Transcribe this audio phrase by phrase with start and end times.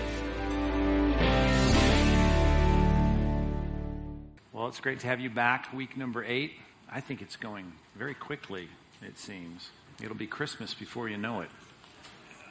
[4.53, 5.73] Well, it's great to have you back.
[5.73, 6.52] Week number eight.
[6.93, 8.69] I think it's going very quickly,
[9.01, 9.71] it seems.
[10.02, 11.50] It'll be Christmas before you know it.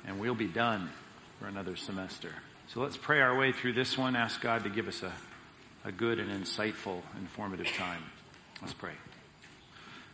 [0.06, 0.90] And we'll be done
[1.40, 2.32] for another semester.
[2.68, 4.16] So let's pray our way through this one.
[4.16, 5.12] Ask God to give us a,
[5.84, 8.04] a good and insightful, informative time.
[8.62, 8.94] Let's pray.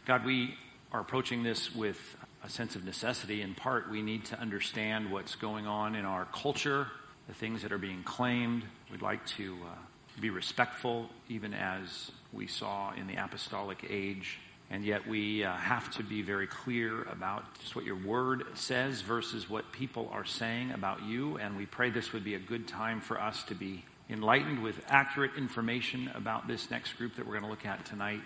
[0.05, 0.55] God, we
[0.91, 1.99] are approaching this with
[2.43, 3.41] a sense of necessity.
[3.41, 6.87] In part, we need to understand what's going on in our culture,
[7.27, 8.63] the things that are being claimed.
[8.91, 14.39] We'd like to uh, be respectful, even as we saw in the apostolic age
[14.71, 19.01] and yet we uh, have to be very clear about just what your word says
[19.01, 21.37] versus what people are saying about you.
[21.37, 24.79] And we pray this would be a good time for us to be enlightened with
[24.87, 28.21] accurate information about this next group that we're going to look at tonight.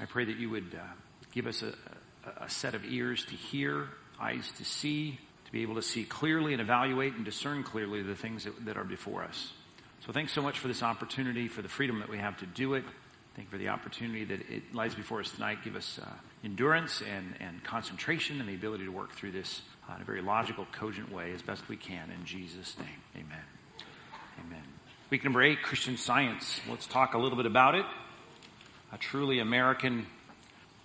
[0.00, 0.84] I pray that you would uh,
[1.32, 1.72] give us a,
[2.42, 3.88] a, set of ears to hear,
[4.20, 8.16] eyes to see, to be able to see clearly and evaluate and discern clearly the
[8.16, 9.52] things that, that are before us.
[10.06, 12.74] So thanks so much for this opportunity, for the freedom that we have to do
[12.74, 12.84] it.
[13.34, 15.58] Thank you for the opportunity that it lies before us tonight.
[15.64, 16.06] Give us uh,
[16.44, 20.22] endurance and, and concentration and the ability to work through this uh, in a very
[20.22, 22.12] logical, cogent way as best we can.
[22.12, 23.42] In Jesus' name, amen.
[24.46, 24.62] Amen.
[25.10, 26.60] Week number eight, Christian Science.
[26.70, 27.84] Let's talk a little bit about it.
[28.92, 30.06] A truly American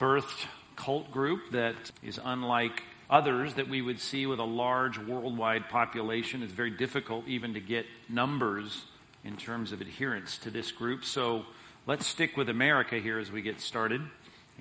[0.01, 5.69] birthed cult group that is unlike others that we would see with a large worldwide
[5.69, 6.41] population.
[6.41, 8.85] It's very difficult even to get numbers
[9.23, 11.05] in terms of adherence to this group.
[11.05, 11.45] So
[11.85, 14.01] let's stick with America here as we get started.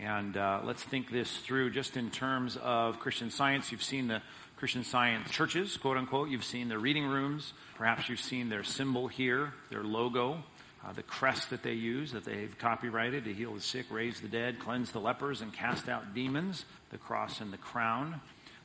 [0.00, 3.72] And uh, let's think this through just in terms of Christian science.
[3.72, 4.22] You've seen the
[4.56, 6.28] Christian science churches, quote unquote.
[6.28, 7.52] You've seen the reading rooms.
[7.76, 10.42] Perhaps you've seen their symbol here, their logo,
[10.84, 14.28] uh, the crest that they use, that they've copyrighted to heal the sick, raise the
[14.28, 18.20] dead, cleanse the lepers, and cast out demons, the cross and the crown.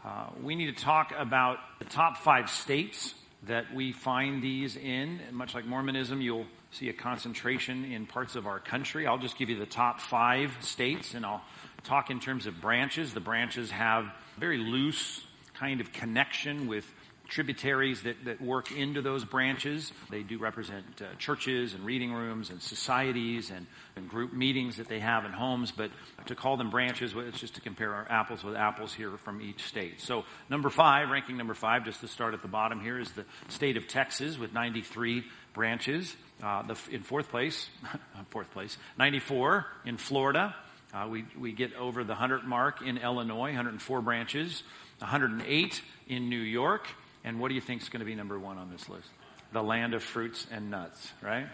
[0.06, 5.20] Uh, we need to talk about the top five states that we find these in.
[5.28, 9.06] And much like Mormonism, you'll see a concentration in parts of our country.
[9.08, 11.44] I'll just give you the top five states and I'll
[11.84, 13.14] talk in terms of branches.
[13.14, 15.24] The branches have very loose
[15.54, 16.92] kind of connection with
[17.28, 19.92] tributaries that, that work into those branches.
[20.10, 24.88] They do represent uh, churches and reading rooms and societies and, and group meetings that
[24.88, 25.90] they have in homes, but
[26.26, 29.64] to call them branches, it's just to compare our apples with apples here from each
[29.64, 30.02] state.
[30.02, 33.26] So number five, ranking number five, just to start at the bottom here, is the
[33.48, 35.24] state of Texas with 93
[35.54, 36.16] branches.
[36.42, 37.70] Uh, the, in fourth place,
[38.30, 40.56] fourth place, 94 in Florida.
[40.94, 44.62] Uh, we, we get over the 100 mark in Illinois, 104 branches,
[45.00, 46.88] 108 in New York,
[47.24, 49.08] and what do you think is going to be number one on this list?
[49.54, 51.48] The land of fruits and nuts, right?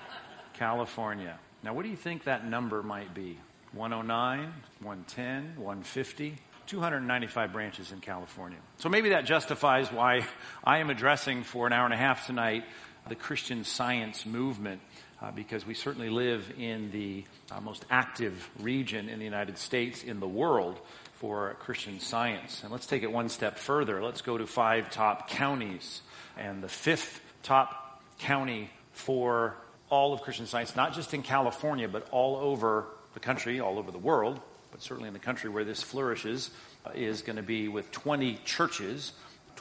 [0.54, 1.38] California.
[1.62, 3.38] Now, what do you think that number might be?
[3.72, 6.36] 109, 110, 150?
[6.66, 8.58] 295 branches in California.
[8.78, 10.26] So maybe that justifies why
[10.64, 12.64] I am addressing for an hour and a half tonight
[13.08, 14.80] the Christian science movement.
[15.22, 20.02] Uh, because we certainly live in the uh, most active region in the United States,
[20.02, 20.78] in the world,
[21.14, 22.62] for Christian science.
[22.62, 24.02] And let's take it one step further.
[24.02, 26.02] Let's go to five top counties.
[26.36, 29.56] And the fifth top county for
[29.88, 33.90] all of Christian science, not just in California, but all over the country, all over
[33.90, 34.40] the world,
[34.72, 36.50] but certainly in the country where this flourishes,
[36.84, 39.12] uh, is going to be with 20 churches.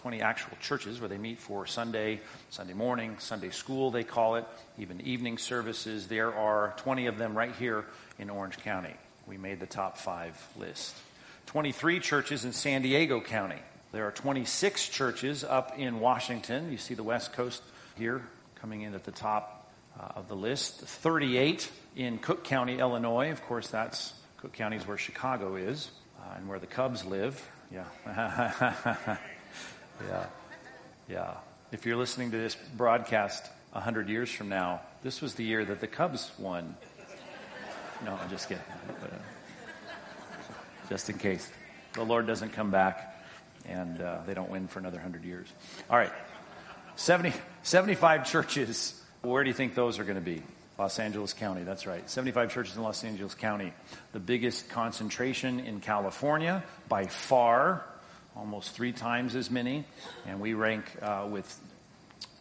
[0.03, 2.19] 20 actual churches where they meet for Sunday,
[2.49, 4.43] Sunday morning, Sunday school, they call it,
[4.77, 6.09] even evening services.
[6.09, 7.85] There are 20 of them right here
[8.19, 8.93] in Orange County.
[9.27, 10.93] We made the top five list.
[11.45, 13.61] 23 churches in San Diego County.
[13.93, 16.69] There are 26 churches up in Washington.
[16.69, 17.63] You see the West Coast
[17.97, 18.23] here
[18.55, 20.81] coming in at the top uh, of the list.
[20.81, 23.31] 38 in Cook County, Illinois.
[23.31, 27.41] Of course, that's Cook County is where Chicago is uh, and where the Cubs live.
[27.71, 29.17] Yeah.
[30.07, 30.25] yeah.
[31.09, 31.33] Yeah.
[31.71, 35.81] If you're listening to this broadcast 100 years from now, this was the year that
[35.81, 36.75] the Cubs won.
[38.05, 38.63] No, I'm just kidding.
[39.01, 39.15] But, uh,
[40.89, 41.49] just in case
[41.93, 43.23] the Lord doesn't come back
[43.65, 45.47] and uh, they don't win for another 100 years.
[45.89, 46.11] All right.
[46.95, 47.33] 70,
[47.63, 49.01] 75 churches.
[49.21, 50.43] Where do you think those are going to be?
[50.77, 52.09] Los Angeles County, that's right.
[52.09, 53.73] 75 churches in Los Angeles County.
[54.11, 57.85] The biggest concentration in California by far,
[58.35, 59.85] almost three times as many.
[60.25, 61.59] And we rank uh, with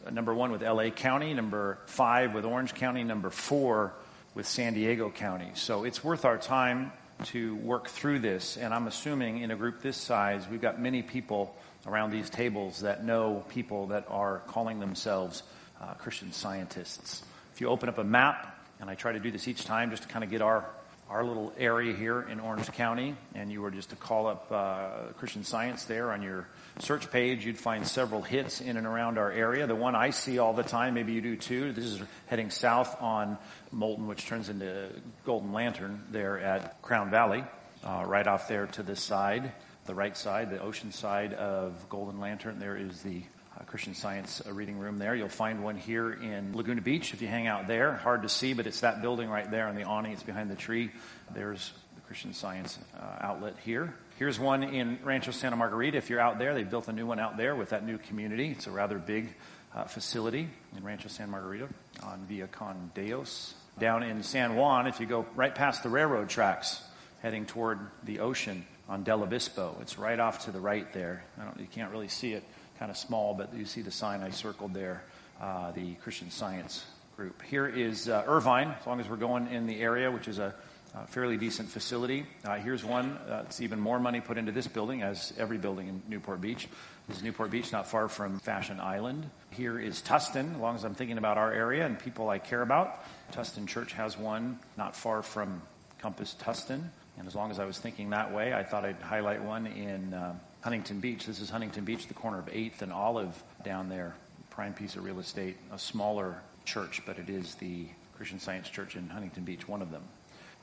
[0.07, 3.93] uh, number one with LA County, number five with Orange County, number four
[4.35, 5.51] with San Diego County.
[5.55, 6.93] So it's worth our time
[7.27, 8.57] to work through this.
[8.57, 11.55] And I'm assuming in a group this size, we've got many people
[11.87, 15.43] around these tables that know people that are calling themselves
[15.81, 17.23] uh, Christian scientists.
[17.55, 20.05] If you open up a map, and I try to do this each time just
[20.05, 20.69] to kind of get our
[21.13, 25.13] our little area here in Orange County, and you were just to call up uh,
[25.19, 26.49] Christian Science there on your
[26.79, 29.67] search page, you'd find several hits in and around our area.
[29.67, 32.97] The one I see all the time, maybe you do too, this is heading south
[33.03, 33.37] on
[33.71, 34.89] Moulton, which turns into
[35.27, 37.45] Golden Lantern there at Crown Valley,
[37.85, 39.53] uh, right off there to this side,
[39.85, 42.59] the right side, the ocean side of Golden Lantern.
[42.59, 43.23] There is the
[43.67, 45.15] Christian Science uh, reading room there.
[45.15, 47.95] You'll find one here in Laguna Beach if you hang out there.
[47.95, 50.13] Hard to see, but it's that building right there on the awning.
[50.13, 50.91] It's behind the tree.
[51.35, 53.95] There's the Christian Science uh, outlet here.
[54.19, 55.97] Here's one in Rancho Santa Margarita.
[55.97, 58.51] If you're out there, they built a new one out there with that new community.
[58.51, 59.35] It's a rather big
[59.75, 61.69] uh, facility in Rancho Santa Margarita
[62.03, 63.55] on Via Con Dios.
[63.79, 66.83] Down in San Juan, if you go right past the railroad tracks,
[67.23, 71.25] heading toward the ocean on Del Obispo, it's right off to the right there.
[71.59, 72.45] you can't really see it
[72.83, 75.05] kind of small, but you see the sign I circled there,
[75.41, 76.85] uh, the Christian Science
[77.17, 77.41] group.
[77.43, 80.53] Here is uh, Irvine, as long as we're going in the area, which is a,
[80.93, 82.27] a fairly decent facility.
[82.45, 86.03] Uh, here's one that's even more money put into this building, as every building in
[86.09, 86.67] Newport Beach.
[87.07, 89.31] This is Newport Beach, not far from Fashion Island.
[89.51, 92.63] Here is Tustin, as long as I'm thinking about our area and people I care
[92.63, 93.05] about.
[93.31, 95.63] Tustin Church has one not far from
[96.01, 96.83] Compass Tustin.
[97.17, 100.15] And as long as I was thinking that way, I thought I'd highlight one in
[100.15, 101.27] uh, Huntington Beach.
[101.27, 104.15] This is Huntington Beach, the corner of 8th and Olive down there.
[104.51, 107.87] Prime piece of real estate, a smaller church, but it is the
[108.17, 110.03] Christian Science Church in Huntington Beach, one of them.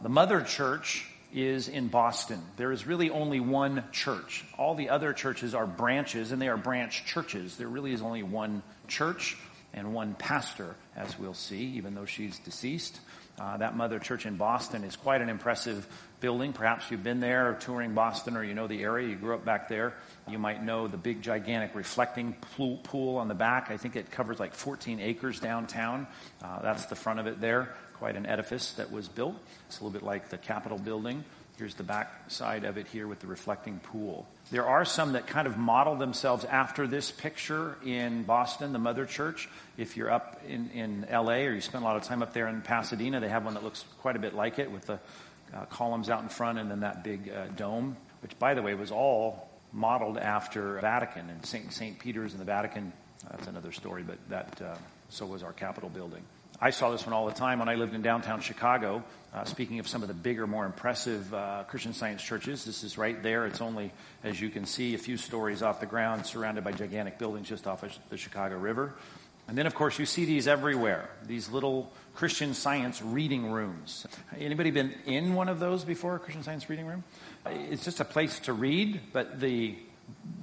[0.01, 2.41] The mother church is in Boston.
[2.55, 4.45] There is really only one church.
[4.57, 7.57] All the other churches are branches, and they are branch churches.
[7.57, 9.37] There really is only one church
[9.73, 13.01] and one pastor, as we'll see, even though she's deceased.
[13.39, 15.88] Uh, that mother church in Boston is quite an impressive
[16.19, 16.51] building.
[16.51, 19.07] Perhaps you've been there touring Boston or you know the area.
[19.07, 19.94] You grew up back there.
[20.27, 23.71] You might know the big, gigantic reflecting pool on the back.
[23.71, 26.07] I think it covers like 14 acres downtown.
[26.44, 27.74] Uh, that's the front of it there.
[27.94, 29.36] Quite an edifice that was built.
[29.68, 31.24] It's a little bit like the Capitol building.
[31.59, 34.25] Here's the back side of it here with the reflecting pool.
[34.50, 39.06] There are some that kind of model themselves after this picture in Boston, the Mother
[39.06, 39.50] Church.
[39.77, 42.47] If you're up in, in LA or you spend a lot of time up there
[42.47, 45.01] in Pasadena, they have one that looks quite a bit like it with the
[45.53, 48.73] uh, columns out in front and then that big uh, dome, which, by the way,
[48.73, 52.00] was all modeled after Vatican and St.
[52.00, 52.94] Peter's in the Vatican.
[53.29, 54.75] That's another story, but that uh,
[55.09, 56.23] so was our Capitol building.
[56.61, 59.01] I saw this one all the time when I lived in downtown Chicago.
[59.33, 62.97] Uh, speaking of some of the bigger, more impressive uh, Christian Science churches, this is
[62.97, 63.45] right there.
[63.45, 63.94] It's only,
[64.25, 67.65] as you can see, a few stories off the ground, surrounded by gigantic buildings just
[67.65, 68.94] off of the Chicago River.
[69.47, 71.09] And then, of course, you see these everywhere.
[71.25, 74.06] These little Christian Science reading rooms.
[74.38, 76.15] Anybody been in one of those before?
[76.15, 77.06] A Christian Science reading room?
[77.45, 79.77] It's just a place to read, but the,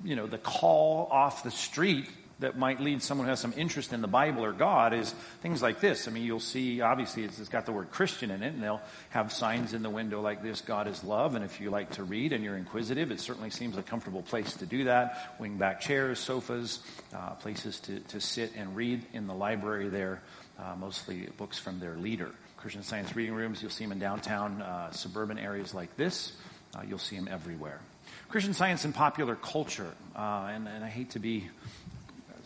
[0.02, 3.94] you know, the call off the street that might lead someone who has some interest
[3.94, 6.06] in the Bible or God is things like this.
[6.06, 8.82] I mean, you'll see, obviously, it's, it's got the word Christian in it, and they'll
[9.08, 11.34] have signs in the window like this God is love.
[11.34, 14.52] And if you like to read and you're inquisitive, it certainly seems a comfortable place
[14.54, 15.38] to do that.
[15.40, 16.80] Wingback chairs, sofas,
[17.14, 20.20] uh, places to, to sit and read in the library there,
[20.58, 22.30] uh, mostly books from their leader.
[22.58, 26.32] Christian Science reading rooms, you'll see them in downtown uh, suburban areas like this.
[26.74, 27.80] Uh, you'll see them everywhere.
[28.28, 31.48] Christian Science and popular culture, uh, and, and I hate to be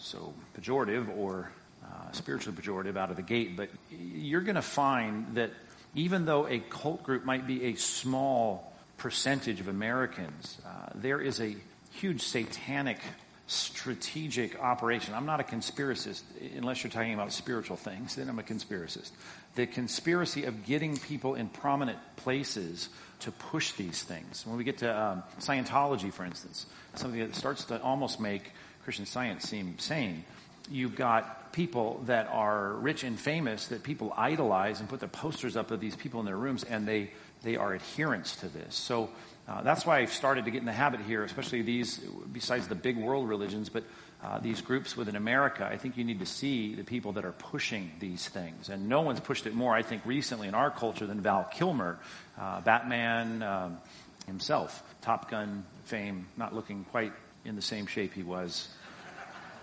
[0.01, 1.51] so pejorative or
[1.85, 5.51] uh, spiritually pejorative out of the gate, but you're going to find that
[5.95, 11.41] even though a cult group might be a small percentage of Americans, uh, there is
[11.41, 11.57] a
[11.93, 12.99] huge satanic
[13.47, 15.13] strategic operation.
[15.13, 16.23] I'm not a conspiracist
[16.57, 19.11] unless you're talking about spiritual things, then I'm a conspiracist.
[19.57, 22.89] The conspiracy of getting people in prominent places
[23.21, 24.47] to push these things.
[24.47, 28.53] When we get to um, Scientology, for instance, something that starts to almost make
[28.91, 30.25] Christian science seem sane.
[30.69, 35.57] You've got people that are rich and famous that people idolize and put the posters
[35.57, 37.13] up of these people in their rooms, and they,
[37.45, 38.75] they are adherents to this.
[38.75, 39.09] So
[39.47, 41.99] uh, that's why I've started to get in the habit here, especially these,
[42.33, 43.85] besides the big world religions, but
[44.25, 45.65] uh, these groups within America.
[45.65, 48.71] I think you need to see the people that are pushing these things.
[48.71, 52.01] And no one's pushed it more, I think, recently in our culture than Val Kilmer,
[52.41, 53.79] uh, Batman um,
[54.27, 57.13] himself, Top Gun fame, not looking quite
[57.45, 58.69] in the same shape he was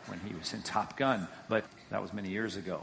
[0.07, 2.81] when he was in Top Gun, but that was many years ago.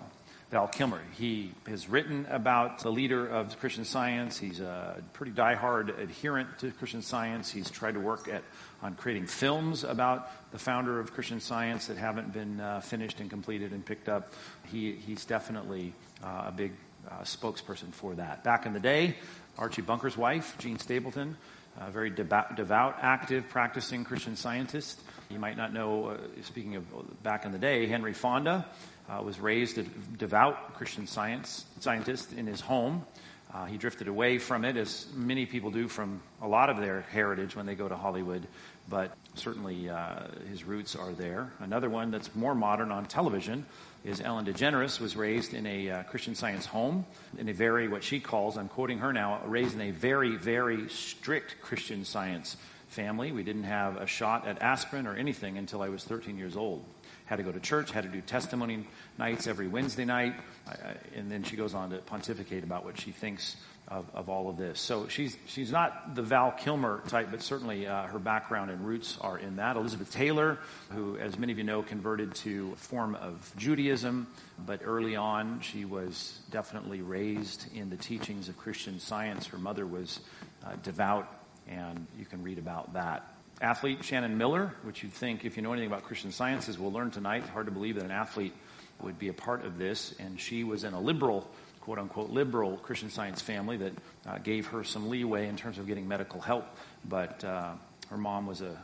[0.50, 4.38] Val Kilmer, he has written about the leader of Christian Science.
[4.38, 7.50] He's a pretty diehard adherent to Christian Science.
[7.50, 8.44] He's tried to work at
[8.82, 13.30] on creating films about the founder of Christian Science that haven't been uh, finished and
[13.30, 14.32] completed and picked up.
[14.70, 16.72] He, he's definitely uh, a big
[17.10, 18.44] uh, spokesperson for that.
[18.44, 19.16] Back in the day,
[19.58, 21.36] Archie Bunker's wife, Jean Stapleton,
[21.80, 25.00] a very devout, devout, active, practicing Christian scientist.
[25.30, 28.66] You might not know, uh, speaking of back in the day, Henry Fonda
[29.08, 29.82] uh, was raised a
[30.18, 33.04] devout Christian science scientist in his home.
[33.52, 37.02] Uh, he drifted away from it, as many people do from a lot of their
[37.12, 38.46] heritage when they go to Hollywood,
[38.88, 41.50] but certainly uh, his roots are there.
[41.60, 43.64] Another one that's more modern on television
[44.04, 47.06] is Ellen DeGeneres was raised in a uh, Christian Science home
[47.38, 50.88] in a very, what she calls, I'm quoting her now, raised in a very, very
[50.88, 52.56] strict Christian Science
[52.94, 53.32] family.
[53.32, 56.84] We didn't have a shot at aspirin or anything until I was 13 years old.
[57.26, 58.86] Had to go to church, had to do testimony
[59.18, 60.34] nights every Wednesday night,
[61.14, 63.56] and then she goes on to pontificate about what she thinks
[63.88, 64.80] of, of all of this.
[64.80, 69.18] So she's, she's not the Val Kilmer type, but certainly uh, her background and roots
[69.20, 69.76] are in that.
[69.76, 70.58] Elizabeth Taylor,
[70.90, 74.26] who, as many of you know, converted to a form of Judaism,
[74.66, 79.46] but early on she was definitely raised in the teachings of Christian science.
[79.46, 80.20] Her mother was
[80.64, 83.34] uh, devout, and you can read about that.
[83.60, 87.10] Athlete Shannon Miller, which you'd think, if you know anything about Christian sciences, we'll learn
[87.10, 87.44] tonight.
[87.48, 88.52] Hard to believe that an athlete
[89.00, 91.48] would be a part of this, and she was in a liberal
[91.84, 93.92] quote unquote liberal Christian science family that
[94.26, 96.66] uh, gave her some leeway in terms of getting medical help.
[97.06, 97.72] But uh,
[98.08, 98.76] her mom was a,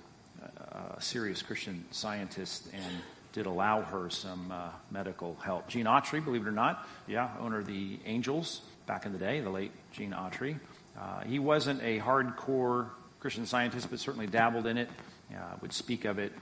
[0.96, 2.96] a, serious Christian scientist and
[3.32, 5.68] did allow her some uh, medical help.
[5.68, 9.40] Gene Autry, believe it or not, yeah, owner of the Angels back in the day,
[9.40, 10.58] the late Gene Autry.
[10.98, 12.88] Uh, he wasn't a hardcore
[13.20, 14.88] Christian scientist, but certainly dabbled in it,
[15.34, 16.32] uh, would speak of it.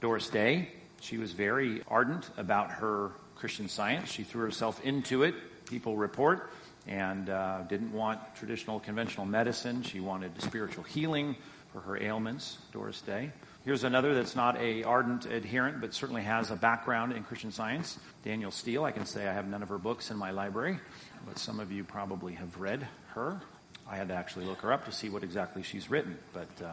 [0.00, 0.68] Doris Day,
[1.00, 4.10] she was very ardent about her Christian science.
[4.10, 5.34] She threw herself into it
[5.72, 6.50] people report
[6.86, 9.82] and uh, didn't want traditional conventional medicine.
[9.82, 11.36] She wanted spiritual healing
[11.72, 13.30] for her ailments, Doris Day.
[13.64, 17.98] Here's another that's not a ardent adherent, but certainly has a background in Christian Science.
[18.24, 18.84] Danielle Steel.
[18.84, 20.78] I can say I have none of her books in my library,
[21.26, 23.40] but some of you probably have read her.
[23.88, 26.72] I had to actually look her up to see what exactly she's written, but uh,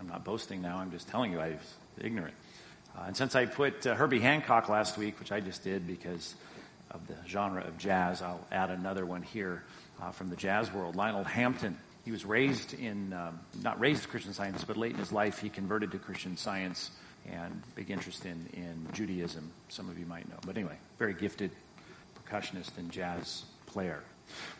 [0.00, 0.78] I'm not boasting now.
[0.78, 2.34] I'm just telling you I was ignorant.
[2.96, 6.34] Uh, and since I put uh, Herbie Hancock last week, which I just did because
[6.90, 8.22] of the genre of jazz.
[8.22, 9.62] I'll add another one here
[10.00, 10.96] uh, from the jazz world.
[10.96, 11.76] Lionel Hampton.
[12.04, 15.40] He was raised in, um, not raised as Christian science, but late in his life
[15.40, 16.90] he converted to Christian science
[17.30, 20.38] and big interest in, in Judaism, some of you might know.
[20.46, 21.50] But anyway, very gifted
[22.24, 24.02] percussionist and jazz player.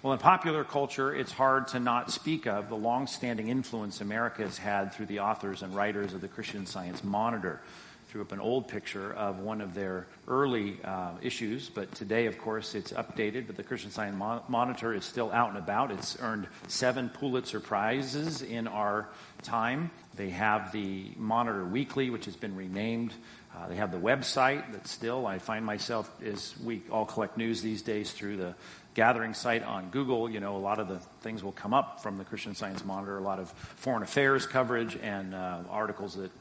[0.02, 4.58] Well, in popular culture, it's hard to not speak of the long-standing influence America has
[4.58, 7.60] had through the authors and writers of the Christian Science Monitor
[8.08, 12.38] threw up an old picture of one of their early uh, issues, but today, of
[12.38, 13.46] course, it's updated.
[13.46, 15.90] But the Christian Science Mon- Monitor is still out and about.
[15.90, 19.08] It's earned seven Pulitzer Prizes in our
[19.42, 19.90] time.
[20.16, 23.12] They have the Monitor Weekly, which has been renamed.
[23.54, 27.60] Uh, they have the website that still, I find myself, as we all collect news
[27.60, 28.54] these days through the
[28.98, 32.18] gathering site on Google, you know, a lot of the things will come up from
[32.18, 36.32] the Christian Science Monitor, a lot of foreign affairs coverage and uh, articles that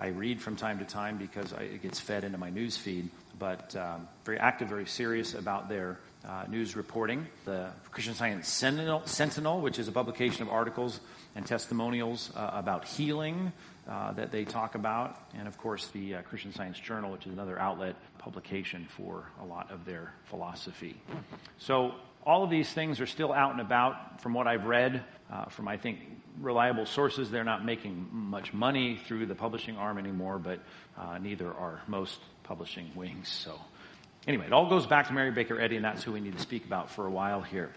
[0.00, 3.10] I read from time to time because I, it gets fed into my news feed.
[3.38, 7.26] But um, very active, very serious about their uh, news reporting.
[7.44, 11.00] The Christian Science Sentinel, Sentinel, which is a publication of articles
[11.34, 13.52] and testimonials uh, about healing
[13.86, 17.34] uh, that they talk about, and of course the uh, Christian Science Journal, which is
[17.34, 20.96] another outlet publication for a lot of their philosophy.
[21.58, 21.94] So
[22.26, 25.68] all of these things are still out and about from what I've read uh, from,
[25.68, 26.00] I think,
[26.40, 27.30] reliable sources.
[27.30, 30.58] They're not making much money through the publishing arm anymore, but
[30.98, 33.28] uh, neither are most publishing wings.
[33.28, 33.58] So,
[34.26, 36.42] anyway, it all goes back to Mary Baker Eddy, and that's who we need to
[36.42, 37.72] speak about for a while here.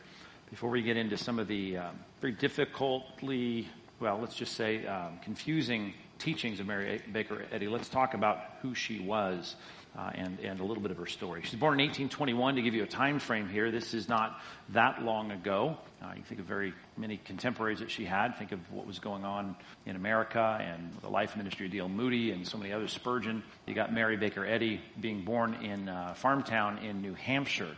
[0.49, 3.67] Before we get into some of the um, very difficultly,
[3.99, 8.73] well, let's just say um, confusing teachings of Mary Baker Eddy, let's talk about who
[8.73, 9.55] she was
[9.97, 11.41] uh, and, and a little bit of her story.
[11.43, 12.55] She's born in 1821.
[12.55, 14.39] To give you a time frame here, this is not
[14.69, 15.77] that long ago.
[16.01, 18.37] Uh, you think of very many contemporaries that she had.
[18.37, 21.89] Think of what was going on in America and the life ministry of D.L.
[21.89, 22.93] Moody and so many others.
[22.93, 23.43] Spurgeon.
[23.65, 27.75] You got Mary Baker Eddy being born in uh, Farmtown in New Hampshire.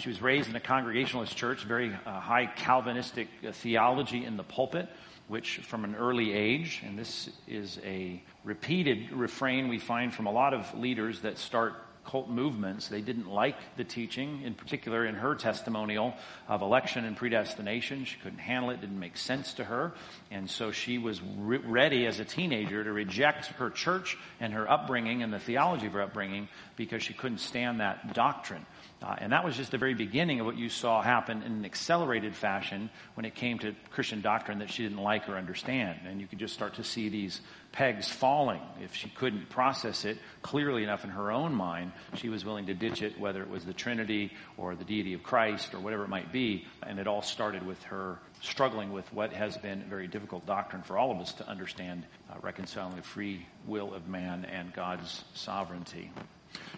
[0.00, 4.42] She was raised in a Congregationalist church, very uh, high Calvinistic uh, theology in the
[4.42, 4.88] pulpit
[5.28, 10.32] which from an early age, and this is a repeated refrain we find from a
[10.32, 15.14] lot of leaders that start cult movements, they didn't like the teaching, in particular in
[15.14, 16.14] her testimonial
[16.48, 18.04] of election and predestination.
[18.04, 19.92] She couldn't handle it, didn't make sense to her.
[20.30, 24.70] And so she was re- ready as a teenager to reject her church and her
[24.70, 28.66] upbringing and the theology of her upbringing because she couldn't stand that doctrine.
[29.04, 31.64] Uh, and that was just the very beginning of what you saw happen in an
[31.66, 35.98] accelerated fashion when it came to Christian doctrine that she didn't like or understand.
[36.06, 37.42] And you could just start to see these
[37.72, 38.62] pegs falling.
[38.82, 42.74] If she couldn't process it clearly enough in her own mind, she was willing to
[42.74, 46.08] ditch it, whether it was the Trinity or the deity of Christ or whatever it
[46.08, 46.64] might be.
[46.82, 50.96] And it all started with her struggling with what has been very difficult doctrine for
[50.96, 56.10] all of us to understand, uh, reconciling the free will of man and God's sovereignty.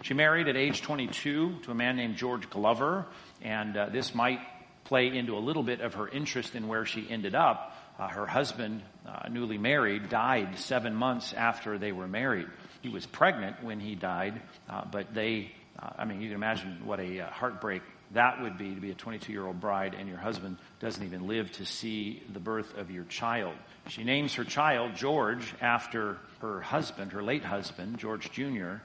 [0.01, 3.05] She married at age 22 to a man named George Glover,
[3.41, 4.39] and uh, this might
[4.83, 7.75] play into a little bit of her interest in where she ended up.
[7.99, 12.47] Uh, her husband, uh, newly married, died seven months after they were married.
[12.81, 16.85] He was pregnant when he died, uh, but they, uh, I mean, you can imagine
[16.85, 17.81] what a uh, heartbreak
[18.11, 21.27] that would be to be a 22 year old bride and your husband doesn't even
[21.27, 23.53] live to see the birth of your child.
[23.89, 28.75] She names her child George after her husband, her late husband, George Jr.,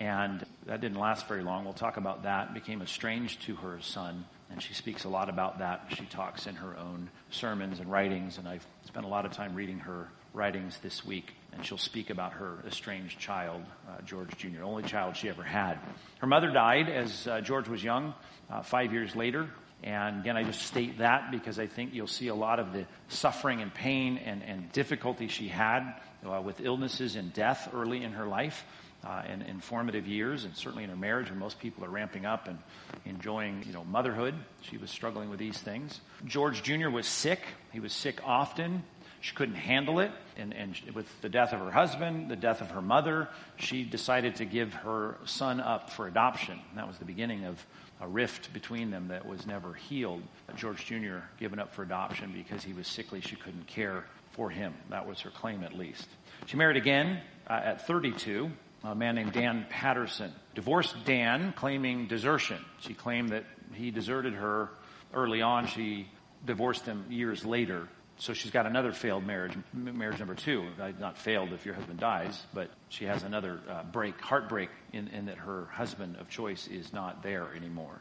[0.00, 1.64] and that didn't last very long.
[1.64, 2.54] We'll talk about that.
[2.54, 5.84] Became estranged to her son, and she speaks a lot about that.
[5.96, 9.54] She talks in her own sermons and writings, and I've spent a lot of time
[9.54, 14.62] reading her writings this week, and she'll speak about her estranged child, uh, George Jr.,
[14.62, 15.78] only child she ever had.
[16.18, 18.14] Her mother died as uh, George was young,
[18.50, 19.50] uh, five years later.
[19.82, 22.86] And again, I just state that because I think you'll see a lot of the
[23.08, 25.94] suffering and pain and, and difficulty she had
[26.26, 28.64] uh, with illnesses and death early in her life
[29.04, 32.26] uh, in, in formative years, and certainly in her marriage when most people are ramping
[32.26, 32.58] up and
[33.04, 34.34] enjoying, you know, motherhood.
[34.62, 36.00] She was struggling with these things.
[36.26, 36.90] George Jr.
[36.90, 37.40] was sick.
[37.72, 38.82] He was sick often.
[39.22, 40.10] She couldn't handle it.
[40.36, 44.36] And, and with the death of her husband, the death of her mother, she decided
[44.36, 46.58] to give her son up for adoption.
[46.74, 47.64] That was the beginning of
[48.00, 50.22] a rift between them that was never healed.
[50.56, 51.18] George Jr.
[51.38, 53.20] given up for adoption because he was sickly.
[53.20, 54.74] She couldn't care for him.
[54.88, 56.08] That was her claim, at least.
[56.46, 58.50] She married again uh, at 32
[58.84, 60.32] a man named Dan Patterson.
[60.54, 62.64] Divorced Dan, claiming desertion.
[62.80, 63.44] She claimed that
[63.74, 64.70] he deserted her
[65.12, 65.66] early on.
[65.66, 66.08] She
[66.44, 67.88] divorced him years later.
[68.18, 70.66] So she's got another failed marriage, marriage number two.
[70.98, 75.26] Not failed if your husband dies, but she has another uh, break, heartbreak in, in
[75.26, 78.00] that her husband of choice is not there anymore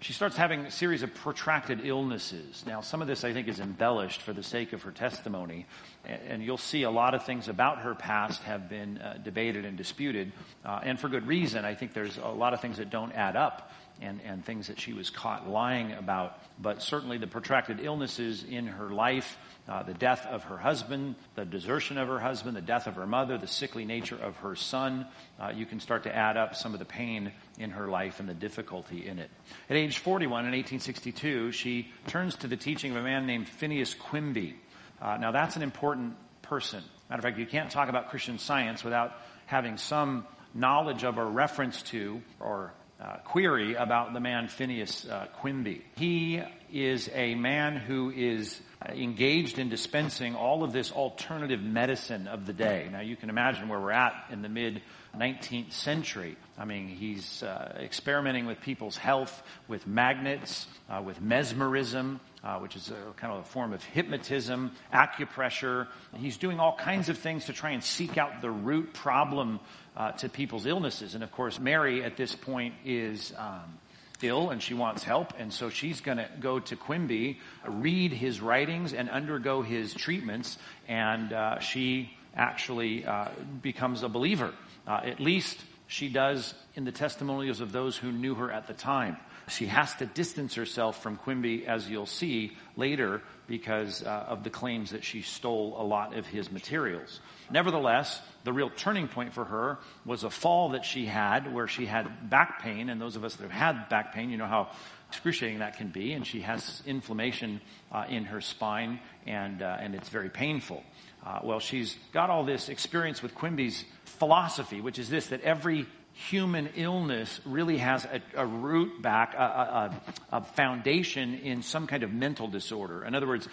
[0.00, 2.64] she starts having a series of protracted illnesses.
[2.66, 5.66] Now, some of this I think is embellished for the sake of her testimony,
[6.04, 9.76] and you'll see a lot of things about her past have been uh, debated and
[9.76, 10.32] disputed,
[10.64, 11.66] uh, and for good reason.
[11.66, 14.80] I think there's a lot of things that don't add up and, and things that
[14.80, 16.38] she was caught lying about.
[16.58, 19.36] But certainly the protracted illnesses in her life,
[19.70, 23.06] uh, the death of her husband, the desertion of her husband, the death of her
[23.06, 25.06] mother, the sickly nature of her son,
[25.38, 28.28] uh, you can start to add up some of the pain in her life and
[28.28, 29.30] the difficulty in it.
[29.68, 33.94] At age 41 in 1862, she turns to the teaching of a man named Phineas
[33.94, 34.56] Quimby.
[35.00, 36.82] Uh, now that's an important person.
[37.08, 39.12] Matter of fact, you can't talk about Christian science without
[39.46, 45.26] having some knowledge of or reference to or uh, query about the man Phineas uh,
[45.40, 45.84] Quimby.
[45.96, 52.46] He is a man who is engaged in dispensing all of this alternative medicine of
[52.46, 52.88] the day.
[52.90, 54.80] Now you can imagine where we're at in the mid
[55.16, 56.36] 19th century.
[56.56, 62.76] I mean, he's uh, experimenting with people's health, with magnets, uh, with mesmerism, uh, which
[62.76, 65.88] is a kind of a form of hypnotism, acupressure.
[66.16, 69.60] He's doing all kinds of things to try and seek out the root problem
[69.96, 71.14] uh, to people's illnesses.
[71.14, 73.79] And of course, Mary at this point is um,
[74.24, 78.40] ill and she wants help, and so she's going to go to Quimby, read his
[78.40, 83.28] writings, and undergo his treatments, and uh, she actually uh,
[83.62, 84.52] becomes a believer.
[84.86, 88.72] Uh, at least she does in the testimonials of those who knew her at the
[88.72, 89.16] time.
[89.48, 94.50] She has to distance herself from Quimby, as you'll see later, because uh, of the
[94.50, 97.18] claims that she stole a lot of his materials.
[97.50, 101.86] Nevertheless, the real turning point for her was a fall that she had where she
[101.86, 102.88] had back pain.
[102.88, 104.70] And those of us that have had back pain, you know how
[105.08, 106.12] excruciating that can be.
[106.12, 110.84] And she has inflammation uh, in her spine, and, uh, and it's very painful.
[111.24, 115.86] Uh, well, she's got all this experience with Quimby's philosophy, which is this that every
[116.12, 120.02] human illness really has a, a root back, a, a,
[120.32, 123.04] a, foundation in some kind of mental disorder.
[123.04, 123.48] In other words,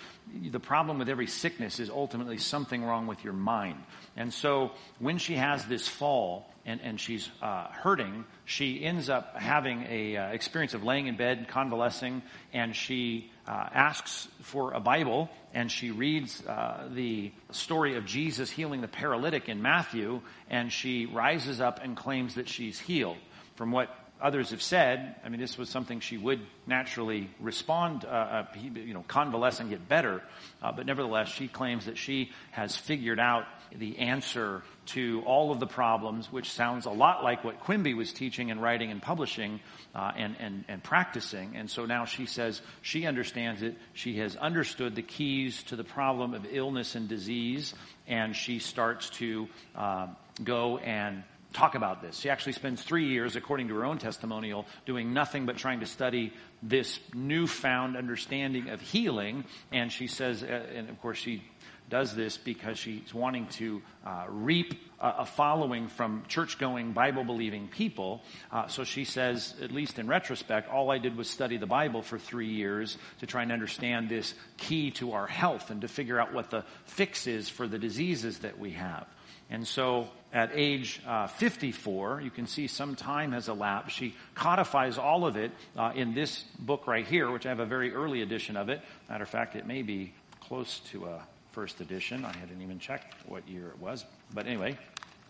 [0.52, 3.82] the problem with every sickness is ultimately something wrong with your mind.
[4.18, 9.38] And so when she has this fall and, and she's uh, hurting, she ends up
[9.38, 14.80] having a uh, experience of laying in bed, convalescing, and she uh, asks for a
[14.80, 20.72] Bible and she reads uh, the story of Jesus healing the paralytic in Matthew, and
[20.72, 23.18] she rises up and claims that she's healed.
[23.56, 23.90] From what
[24.22, 28.94] others have said, I mean, this was something she would naturally respond, uh, uh, you
[28.94, 30.22] know, convalesce and get better.
[30.62, 35.60] Uh, but nevertheless, she claims that she has figured out the answer to all of
[35.60, 39.60] the problems, which sounds a lot like what Quimby was teaching and writing and publishing
[39.94, 41.56] uh, and, and, and practicing.
[41.56, 43.76] And so now she says she understands it.
[43.94, 47.74] She has understood the keys to the problem of illness and disease,
[48.08, 50.08] and she starts to uh,
[50.44, 51.24] go and
[51.54, 52.20] talk about this.
[52.20, 55.86] She actually spends three years, according to her own testimonial, doing nothing but trying to
[55.86, 59.46] study this newfound understanding of healing.
[59.72, 60.46] And she says, uh,
[60.76, 61.44] and of course she
[61.90, 67.24] does this because she's wanting to uh, reap a, a, following from church going, Bible
[67.24, 68.22] believing people.
[68.52, 72.02] Uh, so she says, at least in retrospect, all I did was study the Bible
[72.02, 76.20] for three years to try and understand this key to our health and to figure
[76.20, 79.08] out what the fix is for the diseases that we have.
[79.50, 83.96] And so at age uh, 54, you can see some time has elapsed.
[83.96, 87.66] She codifies all of it uh, in this book right here, which I have a
[87.66, 88.82] very early edition of it.
[89.08, 91.26] Matter of fact, it may be close to a
[91.58, 92.24] first edition.
[92.24, 94.06] I hadn't even checked what year it was.
[94.32, 94.78] But anyway,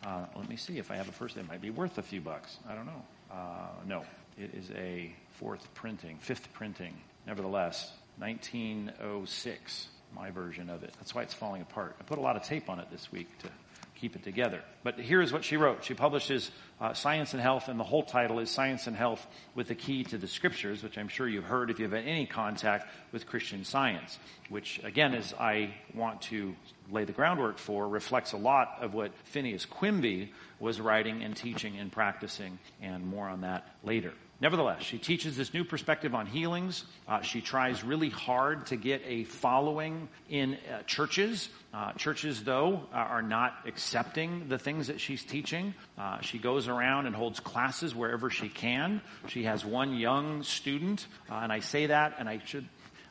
[0.06, 1.38] uh, let me see if I have a first.
[1.38, 2.58] It might be worth a few bucks.
[2.68, 3.02] I don't know.
[3.32, 4.04] Uh, no,
[4.38, 6.94] it is a fourth printing, fifth printing.
[7.26, 10.94] Nevertheless, 1906, my version of it.
[10.98, 11.96] That's why it's falling apart.
[11.98, 13.48] I put a lot of tape on it this week to
[14.00, 14.62] keep it together.
[14.84, 15.84] But here's what she wrote.
[15.84, 19.68] She publishes uh, Science and Health, and the whole title is Science and Health with
[19.68, 22.88] the Key to the Scriptures, which I'm sure you've heard if you've had any contact
[23.12, 26.56] with Christian science, which, again, as I want to
[26.92, 31.78] lay the groundwork for, reflects a lot of what Phineas Quimby was writing and teaching
[31.78, 34.14] and practicing, and more on that later.
[34.40, 36.84] Nevertheless, she teaches this new perspective on healings.
[37.08, 41.50] Uh, she tries really hard to get a following in uh, churches.
[41.74, 45.74] Uh, churches, though, are not accepting the things that she's teaching.
[45.98, 49.02] Uh, she goes around and holds classes wherever she can.
[49.28, 52.68] She has one young student, uh, and I say that, and I should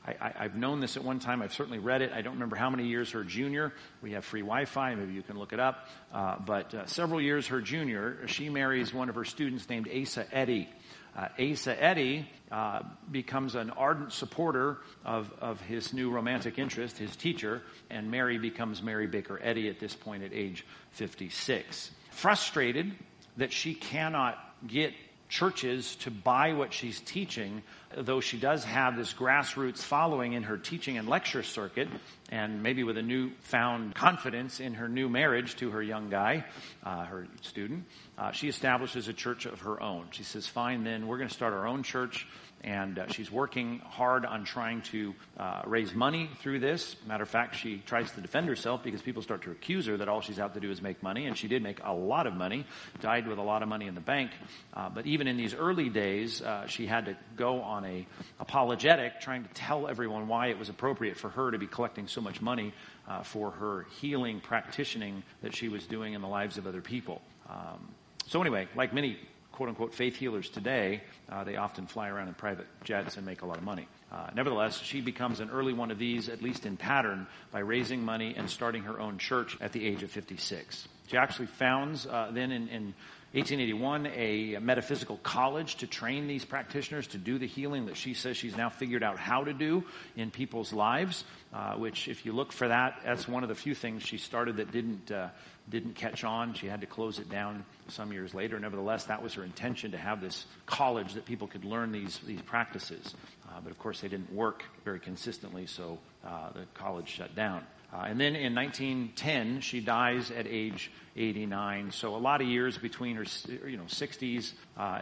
[0.06, 1.42] I, have known this at one time.
[1.42, 2.12] I've certainly read it.
[2.12, 3.72] I don't remember how many years her junior.
[4.02, 4.94] We have free Wi-Fi.
[4.94, 5.88] Maybe you can look it up.
[6.12, 10.26] Uh, but uh, several years her junior, she marries one of her students named Asa
[10.30, 10.68] Eddy.
[11.16, 17.16] Uh, Asa Eddy uh, becomes an ardent supporter of, of his new romantic interest, his
[17.16, 21.90] teacher, and Mary becomes Mary Baker Eddy at this point at age 56.
[22.10, 22.92] Frustrated
[23.38, 24.92] that she cannot get
[25.28, 27.62] churches to buy what she's teaching,
[27.96, 31.88] though she does have this grassroots following in her teaching and lecture circuit,
[32.30, 36.44] and maybe with a newfound confidence in her new marriage to her young guy,
[36.84, 37.84] uh, her student,
[38.18, 40.06] uh, she establishes a church of her own.
[40.10, 42.26] She says, Fine, then we're going to start our own church
[42.62, 46.96] and uh, she's working hard on trying to uh, raise money through this.
[47.06, 50.08] Matter of fact, she tries to defend herself because people start to accuse her that
[50.08, 52.34] all she's out to do is make money, and she did make a lot of
[52.34, 52.66] money,
[53.00, 54.30] died with a lot of money in the bank.
[54.74, 58.06] Uh, but even in these early days, uh, she had to go on a
[58.40, 62.20] apologetic, trying to tell everyone why it was appropriate for her to be collecting so
[62.20, 62.72] much money
[63.08, 67.22] uh, for her healing practicing that she was doing in the lives of other people.
[67.48, 67.94] Um,
[68.26, 69.18] so anyway, like many
[69.56, 73.40] quote unquote faith healers today, uh, they often fly around in private jets and make
[73.40, 73.88] a lot of money.
[74.12, 78.04] Uh, nevertheless, she becomes an early one of these, at least in pattern, by raising
[78.04, 80.86] money and starting her own church at the age of 56.
[81.08, 82.94] She actually founds uh, then in, in
[83.32, 88.36] 1881 a metaphysical college to train these practitioners to do the healing that she says
[88.36, 89.84] she's now figured out how to do
[90.16, 91.24] in people's lives.
[91.52, 94.56] Uh, which, if you look for that, that's one of the few things she started
[94.56, 95.28] that didn't uh,
[95.70, 96.54] didn't catch on.
[96.54, 98.58] She had to close it down some years later.
[98.58, 102.42] Nevertheless, that was her intention to have this college that people could learn these these
[102.42, 103.14] practices.
[103.48, 107.62] Uh, but of course, they didn't work very consistently, so uh, the college shut down.
[107.92, 111.92] Uh, and then in 1910, she dies at age 89.
[111.92, 113.24] So a lot of years between her,
[113.66, 115.00] you know, 60s, uh,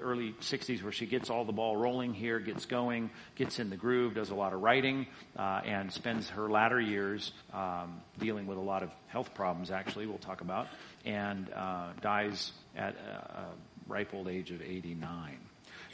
[0.00, 3.76] early 60s, where she gets all the ball rolling here, gets going, gets in the
[3.76, 5.06] groove, does a lot of writing,
[5.64, 9.70] and spends her latter years um, dealing with a lot of health problems.
[9.70, 10.68] Actually, we'll talk about,
[11.04, 13.46] and uh, dies at a, a
[13.86, 15.38] ripe old age of 89.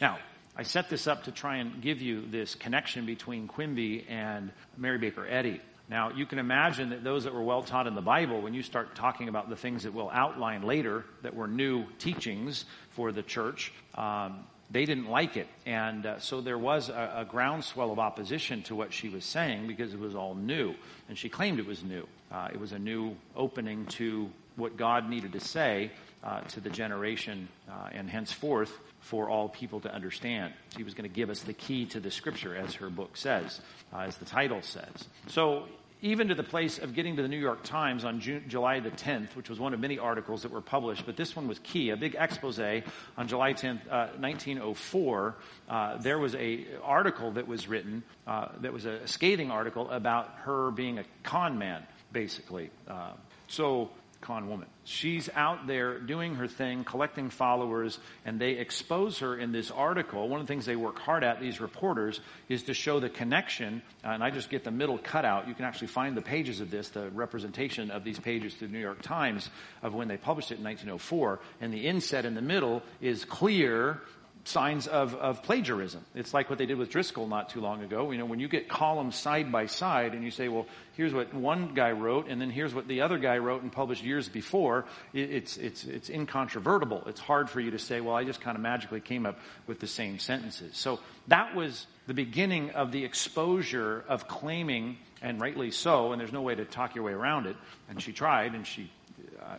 [0.01, 0.19] Now,
[0.57, 4.99] I set this up to try and give you this connection between Quimby and Mary
[4.99, 5.61] Baker Eddy.
[5.89, 8.63] Now, you can imagine that those that were well taught in the Bible, when you
[8.63, 13.23] start talking about the things that we'll outline later that were new teachings for the
[13.23, 15.49] church, um, they didn't like it.
[15.67, 19.67] And uh, so there was a, a, groundswell of opposition to what she was saying
[19.67, 20.75] because it was all new.
[21.09, 22.07] And she claimed it was new.
[22.31, 25.91] Uh, it was a new opening to what God needed to say
[26.23, 30.53] uh, to the generation uh, and henceforth for all people to understand.
[30.77, 33.61] She was going to give us the key to the scripture, as her book says,
[33.93, 35.09] uh, as the title says.
[35.29, 35.65] So
[36.03, 38.91] even to the place of getting to the New York Times on June, July the
[38.91, 41.91] 10th, which was one of many articles that were published, but this one was key.
[41.91, 45.37] A big expose on July 10th, uh, 1904.
[45.69, 50.31] Uh, there was a article that was written uh, that was a scathing article about
[50.43, 52.71] her being a con man, basically.
[52.89, 53.13] Uh,
[53.49, 54.69] so con woman.
[54.85, 60.29] She's out there doing her thing, collecting followers, and they expose her in this article.
[60.29, 63.83] One of the things they work hard at, these reporters, is to show the connection.
[64.05, 65.49] Uh, and I just get the middle cutout.
[65.49, 68.75] You can actually find the pages of this, the representation of these pages through the
[68.75, 69.49] New York Times
[69.83, 71.41] of when they published it in 1904.
[71.61, 74.01] And the inset in the middle is clear
[74.45, 76.05] signs of, of plagiarism.
[76.15, 78.11] It's like what they did with Driscoll not too long ago.
[78.11, 81.33] You know, when you get columns side by side and you say, well, here's what
[81.35, 84.87] one guy wrote and then here's what the other guy wrote and published years before,
[85.13, 87.03] it's, it's, it's incontrovertible.
[87.07, 89.81] It's hard for you to say, well, I just kind of magically came up with
[89.81, 90.77] the same sentences.
[90.77, 96.33] So that was the beginning of the exposure of claiming, and rightly so, and there's
[96.33, 97.57] no way to talk your way around it,
[97.89, 98.91] and she tried and she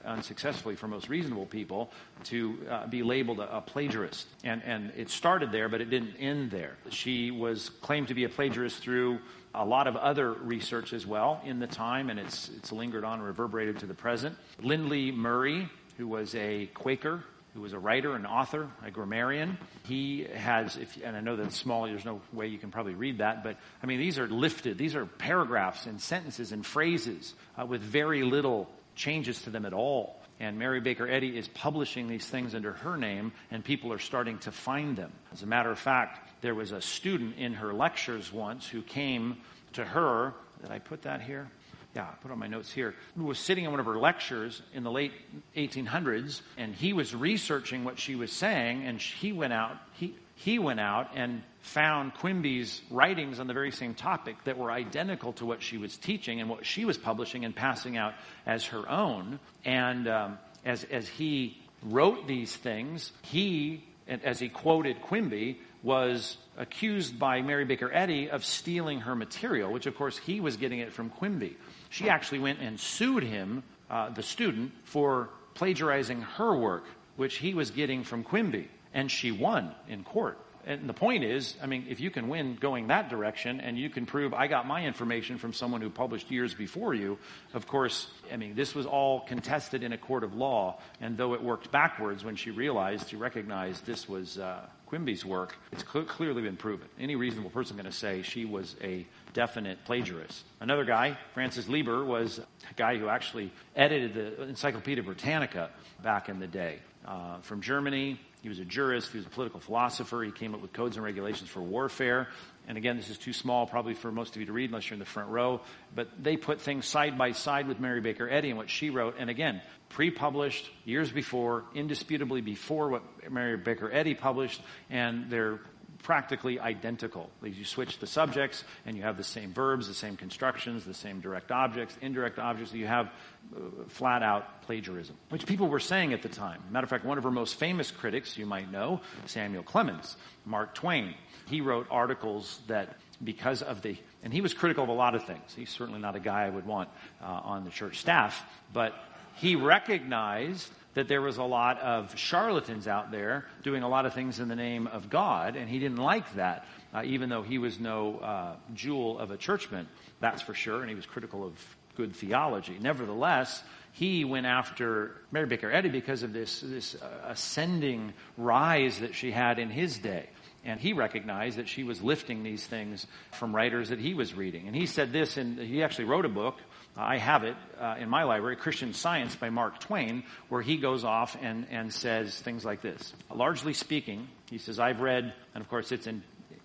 [0.05, 1.91] unsuccessfully for most reasonable people,
[2.25, 4.25] to uh, be labeled a, a, plagiarist.
[4.43, 6.75] And, and it started there, but it didn't end there.
[6.89, 9.19] She was claimed to be a plagiarist through
[9.53, 13.21] a lot of other research as well in the time, and it's, it's lingered on
[13.21, 14.37] reverberated to the present.
[14.61, 19.57] Lindley Murray, who was a Quaker, who was a writer, an author, a grammarian.
[19.83, 23.17] He has, if, and I know that's small, there's no way you can probably read
[23.17, 27.65] that, but I mean, these are lifted, these are paragraphs and sentences and phrases uh,
[27.65, 30.17] with very little changes to them at all.
[30.39, 34.39] And Mary Baker Eddy is publishing these things under her name, and people are starting
[34.39, 35.11] to find them.
[35.31, 39.37] As a matter of fact, there was a student in her lectures once who came
[39.73, 40.33] to her.
[40.61, 41.47] Did I put that here?
[41.95, 42.95] Yeah, I put on my notes here.
[43.17, 45.11] Who was sitting in one of her lectures in the late
[45.55, 49.77] 1800s, and he was researching what she was saying, and he went out.
[49.93, 54.71] He he went out and found Quimby's writings on the very same topic that were
[54.71, 58.15] identical to what she was teaching and what she was publishing and passing out
[58.47, 59.39] as her own.
[59.63, 67.19] And um, as, as he wrote these things, he, as he quoted Quimby, was accused
[67.19, 70.91] by Mary Baker Eddy of stealing her material, which of course he was getting it
[70.91, 71.55] from Quimby.
[71.89, 77.53] She actually went and sued him, uh, the student, for plagiarizing her work, which he
[77.53, 80.37] was getting from Quimby and she won in court.
[80.65, 83.89] And the point is, I mean, if you can win going that direction and you
[83.89, 87.17] can prove I got my information from someone who published years before you,
[87.53, 90.79] of course, I mean, this was all contested in a court of law.
[90.99, 95.55] And though it worked backwards when she realized, she recognized this was uh, Quimby's work,
[95.71, 96.87] it's cl- clearly been proven.
[96.99, 100.43] Any reasonable person going to say she was a definite plagiarist.
[100.59, 105.69] Another guy, Francis Lieber, was a guy who actually edited the Encyclopedia Britannica
[106.03, 106.79] back in the day.
[107.05, 109.11] Uh, from Germany, he was a jurist.
[109.11, 110.23] He was a political philosopher.
[110.23, 112.27] He came up with codes and regulations for warfare.
[112.67, 114.95] And again, this is too small probably for most of you to read unless you're
[114.95, 115.61] in the front row.
[115.93, 119.15] But they put things side by side with Mary Baker Eddy and what she wrote.
[119.19, 124.61] And again, pre-published years before, indisputably before what Mary Baker Eddy published.
[124.89, 125.59] And they're
[126.03, 127.29] practically identical.
[127.43, 131.19] You switch the subjects and you have the same verbs, the same constructions, the same
[131.19, 132.73] direct objects, indirect objects.
[132.73, 133.07] You have
[133.55, 136.61] uh, flat out plagiarism, which people were saying at the time.
[136.71, 140.73] Matter of fact, one of her most famous critics, you might know, Samuel Clemens, Mark
[140.73, 141.13] Twain.
[141.47, 145.25] He wrote articles that because of the, and he was critical of a lot of
[145.25, 145.53] things.
[145.55, 146.89] He's certainly not a guy I would want
[147.21, 148.95] uh, on the church staff, but
[149.35, 154.13] he recognized that there was a lot of charlatans out there doing a lot of
[154.13, 157.57] things in the name of God, and he didn't like that, uh, even though he
[157.57, 159.87] was no uh, jewel of a churchman,
[160.19, 161.53] that's for sure, and he was critical of
[161.95, 162.77] good theology.
[162.79, 169.15] Nevertheless, he went after Mary Baker Eddy because of this, this uh, ascending rise that
[169.15, 170.29] she had in his day.
[170.63, 174.67] And he recognized that she was lifting these things from writers that he was reading.
[174.67, 176.57] And he said this, and he actually wrote a book
[176.95, 181.03] I have it uh, in my library, Christian Science by Mark Twain, where he goes
[181.03, 183.13] off and, and says things like this.
[183.33, 186.21] Largely speaking, he says, I've read, and of course it's in,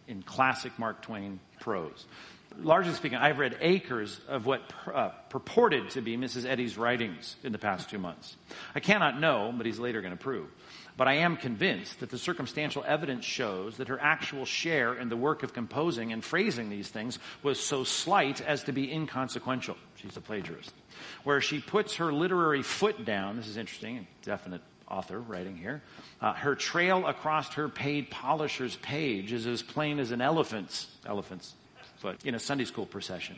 [0.09, 2.05] in classic Mark Twain prose.
[2.59, 4.63] Largely speaking, I've read acres of what
[4.93, 6.47] uh, purported to be Mrs.
[6.47, 8.37] Eddy's writings in the past two months.
[8.75, 10.49] I cannot know, but he's later going to prove.
[10.97, 15.17] But I am convinced that the circumstantial evidence shows that her actual share in the
[15.17, 19.77] work of composing and phrasing these things was so slight as to be inconsequential.
[19.97, 20.73] She's a plagiarist.
[21.25, 25.83] Where she puts her literary foot down, this is interesting, definite author writing here.
[26.21, 31.55] Uh, her trail across her paid polisher's page is as plain as an elephant's, elephant's
[31.97, 33.37] foot in a Sunday school procession.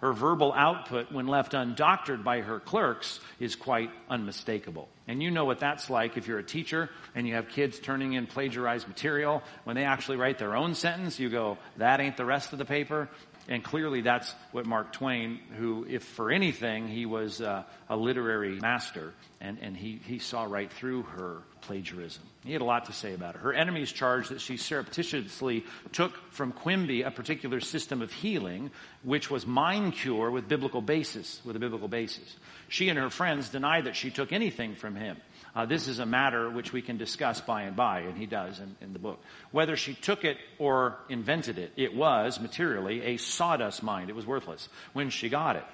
[0.00, 4.88] Her verbal output, when left undoctored by her clerks, is quite unmistakable.
[5.06, 8.14] And you know what that's like if you're a teacher and you have kids turning
[8.14, 9.42] in plagiarized material.
[9.64, 12.64] When they actually write their own sentence, you go, that ain't the rest of the
[12.64, 13.08] paper.
[13.50, 18.60] And clearly that's what Mark Twain, who, if for anything, he was uh, a literary
[18.60, 22.22] master, and, and he, he saw right through her plagiarism.
[22.44, 23.40] He had a lot to say about it.
[23.40, 28.70] Her enemies charged that she surreptitiously took from Quimby a particular system of healing,
[29.02, 32.36] which was mind cure with biblical basis, with a biblical basis.
[32.68, 35.16] She and her friends denied that she took anything from him.
[35.54, 38.60] Uh, this is a matter which we can discuss by and by, and he does
[38.60, 39.20] in, in the book.
[39.50, 44.10] Whether she took it or invented it, it was materially a sawdust mind.
[44.10, 45.64] It was worthless when she got it.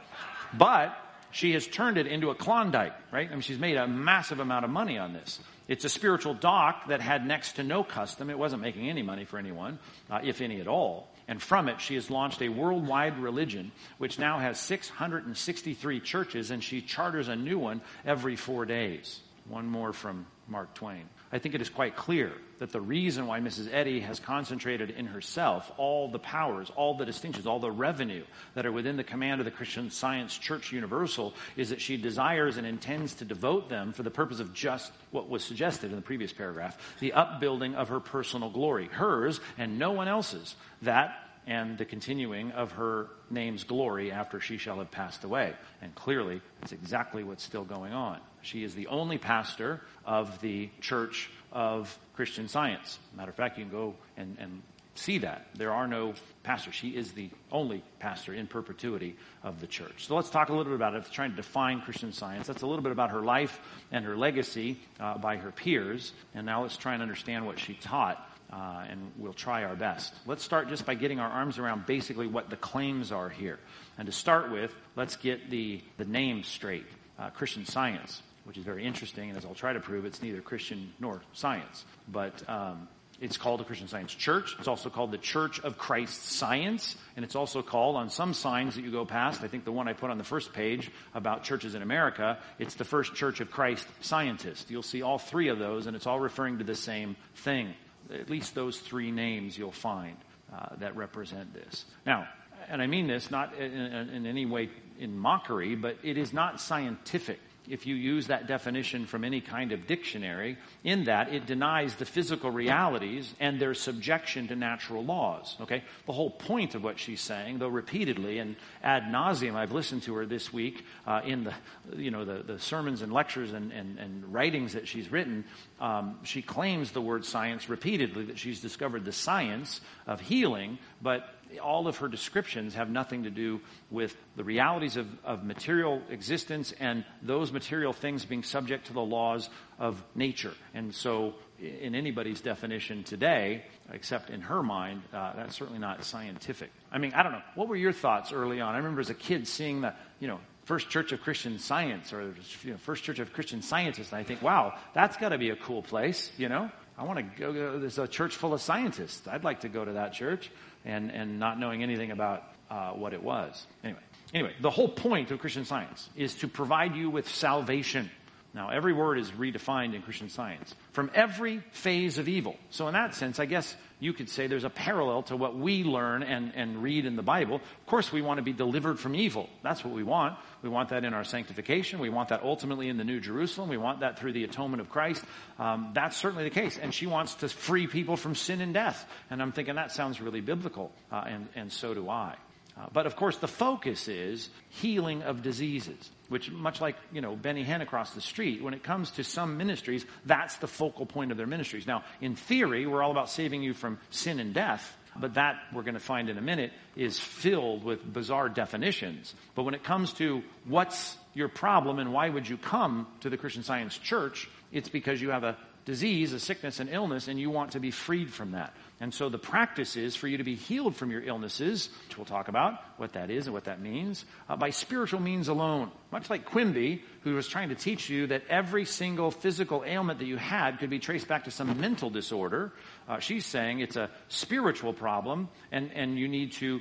[0.57, 0.97] But
[1.31, 3.29] she has turned it into a Klondike, right?
[3.29, 5.39] I mean, she's made a massive amount of money on this.
[5.69, 8.31] It's a spiritual dock that had next to no custom.
[8.31, 9.79] It wasn't making any money for anyone,
[10.11, 11.09] uh, if any at all.
[11.29, 16.63] And from it, she has launched a worldwide religion, which now has 663 churches, and
[16.63, 19.21] she charters a new one every four days.
[19.49, 21.09] One more from Mark Twain.
[21.33, 23.73] I think it is quite clear that the reason why Mrs.
[23.73, 28.65] Eddy has concentrated in herself all the powers, all the distinctions, all the revenue that
[28.65, 32.67] are within the command of the Christian Science Church Universal is that she desires and
[32.67, 36.33] intends to devote them for the purpose of just what was suggested in the previous
[36.33, 40.55] paragraph the upbuilding of her personal glory, hers and no one else's.
[40.83, 45.55] That and the continuing of her name's glory after she shall have passed away.
[45.81, 48.19] And clearly, it's exactly what's still going on.
[48.43, 52.99] She is the only pastor of the Church of Christian Science.
[53.17, 54.63] Matter of fact, you can go and, and
[54.99, 55.47] see that.
[55.55, 56.75] There are no pastors.
[56.75, 60.07] She is the only pastor in perpetuity of the church.
[60.07, 61.05] So let's talk a little bit about it.
[61.13, 62.47] Trying to define Christian science.
[62.47, 63.61] That's a little bit about her life
[63.93, 66.13] and her legacy uh, by her peers.
[66.35, 70.15] And now let's try and understand what she taught uh, and we'll try our best.
[70.27, 73.59] Let's start just by getting our arms around basically what the claims are here.
[73.99, 76.87] And to start with, let's get the, the name straight
[77.19, 80.41] uh, Christian Science, which is very interesting, and as I'll try to prove, it's neither
[80.41, 81.85] Christian nor science.
[82.09, 82.89] But um,
[83.21, 84.55] it's called the Christian Science Church.
[84.59, 86.97] It's also called the Church of Christ Science.
[87.17, 89.89] And it's also called, on some signs that you go past, I think the one
[89.89, 93.51] I put on the first page about churches in America, it's the First Church of
[93.51, 94.71] Christ Scientist.
[94.71, 97.75] You'll see all three of those, and it's all referring to the same thing
[98.13, 100.17] at least those three names you'll find
[100.53, 101.85] uh, that represent this.
[102.05, 102.29] Now,
[102.69, 106.61] and I mean this not in, in, any way in mockery, but it is not
[106.61, 111.95] scientific if you use that definition from any kind of dictionary, in that it denies
[111.97, 115.57] the physical realities and their subjection to natural laws.
[115.61, 115.85] Okay?
[116.07, 120.15] The whole point of what she's saying, though repeatedly and ad nauseum, I've listened to
[120.17, 121.55] her this week uh, in the,
[121.97, 125.45] you know, the, the sermons and lectures and, and, and writings that she's written.
[125.81, 131.36] Um, she claims the word science repeatedly, that she's discovered the science of healing, but
[131.63, 136.73] all of her descriptions have nothing to do with the realities of, of material existence
[136.79, 140.53] and those material things being subject to the laws of nature.
[140.75, 146.71] And so, in anybody's definition today, except in her mind, uh, that's certainly not scientific.
[146.93, 147.43] I mean, I don't know.
[147.55, 148.75] What were your thoughts early on?
[148.75, 152.35] I remember as a kid seeing the, you know, First Church of Christian Science or
[152.63, 155.51] you know, First Church of Christian Scientists, and I think, wow, that's got to be
[155.51, 156.71] a cool place, you know?
[156.99, 159.29] I want to go, there's a church full of scientists.
[159.29, 160.51] I'd like to go to that church
[160.85, 163.67] and, and not knowing anything about uh, what it was.
[163.85, 164.01] Anyway,
[164.33, 168.11] anyway, the whole point of Christian science is to provide you with salvation.
[168.57, 172.57] Now, every word is redefined in Christian science from every phase of evil.
[172.71, 175.85] So, in that sense, I guess you could say there's a parallel to what we
[175.85, 177.57] learn and, and read in the Bible.
[177.57, 179.51] Of course, we want to be delivered from evil.
[179.63, 180.39] That's what we want.
[180.63, 181.99] We want that in our sanctification.
[181.99, 183.69] We want that ultimately in the New Jerusalem.
[183.69, 185.23] We want that through the atonement of Christ.
[185.59, 186.79] Um, that's certainly the case.
[186.79, 189.07] And she wants to free people from sin and death.
[189.29, 192.37] And I'm thinking that sounds really biblical, uh, and, and so do I.
[192.79, 197.35] Uh, but of course, the focus is healing of diseases, which, much like you know
[197.35, 201.31] Benny Hinn across the street, when it comes to some ministries, that's the focal point
[201.31, 201.87] of their ministries.
[201.87, 205.83] Now, in theory, we're all about saving you from sin and death, but that we're
[205.83, 209.35] going to find in a minute is filled with bizarre definitions.
[209.55, 213.39] But when it comes to what's your problem and why would you come to the
[213.39, 217.49] Christian Science Church, it's because you have a disease, a sickness, an illness, and you
[217.49, 218.75] want to be freed from that.
[218.99, 222.25] And so the practice is for you to be healed from your illnesses, which we'll
[222.25, 225.91] talk about what that is and what that means, uh, by spiritual means alone.
[226.11, 230.25] Much like Quimby, who was trying to teach you that every single physical ailment that
[230.25, 232.73] you had could be traced back to some mental disorder.
[233.07, 236.81] Uh, she's saying it's a spiritual problem, and, and you need to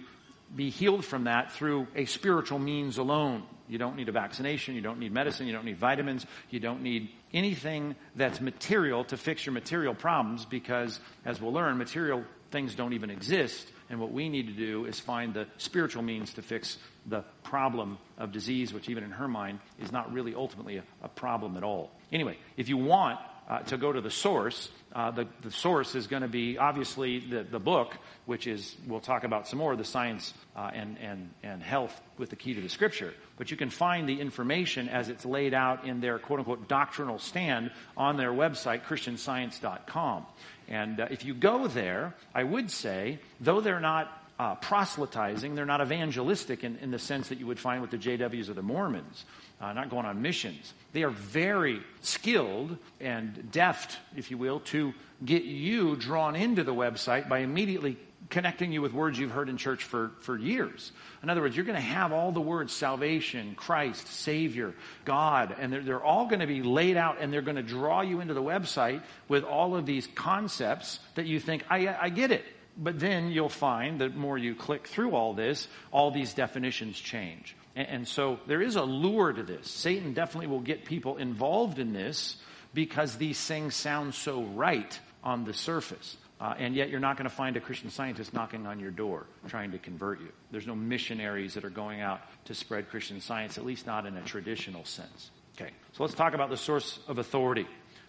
[0.55, 3.43] be healed from that through a spiritual means alone.
[3.67, 4.75] You don't need a vaccination.
[4.75, 5.47] You don't need medicine.
[5.47, 6.25] You don't need vitamins.
[6.49, 11.77] You don't need anything that's material to fix your material problems because, as we'll learn,
[11.77, 13.67] material things don't even exist.
[13.89, 17.99] And what we need to do is find the spiritual means to fix the problem
[18.17, 21.63] of disease, which even in her mind is not really ultimately a, a problem at
[21.63, 21.91] all.
[22.11, 23.19] Anyway, if you want
[23.49, 27.19] uh, to go to the source, uh, the, the source is going to be obviously
[27.19, 31.29] the, the book, which is, we'll talk about some more, the science uh, and, and,
[31.43, 33.13] and health with the key to the scripture.
[33.37, 37.19] But you can find the information as it's laid out in their quote unquote doctrinal
[37.19, 40.25] stand on their website, christianscience.com.
[40.67, 45.65] And uh, if you go there, I would say, though they're not uh, proselytizing, they're
[45.65, 48.61] not evangelistic in, in the sense that you would find with the JWs or the
[48.61, 49.25] Mormons
[49.61, 50.73] uh, not going on missions.
[50.93, 56.73] They are very skilled and deft, if you will, to get you drawn into the
[56.73, 57.97] website by immediately
[58.29, 60.91] connecting you with words you've heard in church for, for years.
[61.21, 64.73] In other words, you're going to have all the words salvation, Christ, Savior,
[65.05, 68.01] God, and they're, they're all going to be laid out and they're going to draw
[68.01, 72.31] you into the website with all of these concepts that you think, I, I get
[72.31, 72.43] it.
[72.77, 77.55] But then you'll find that more you click through all this, all these definitions change.
[77.75, 79.69] And, and so there is a lure to this.
[79.69, 82.37] Satan definitely will get people involved in this
[82.73, 86.17] because these things sound so right on the surface.
[86.39, 89.25] Uh, and yet you're not going to find a Christian scientist knocking on your door
[89.47, 90.27] trying to convert you.
[90.51, 94.17] There's no missionaries that are going out to spread Christian science, at least not in
[94.17, 95.31] a traditional sense.
[95.55, 97.65] Okay, so let's talk about the source of authority.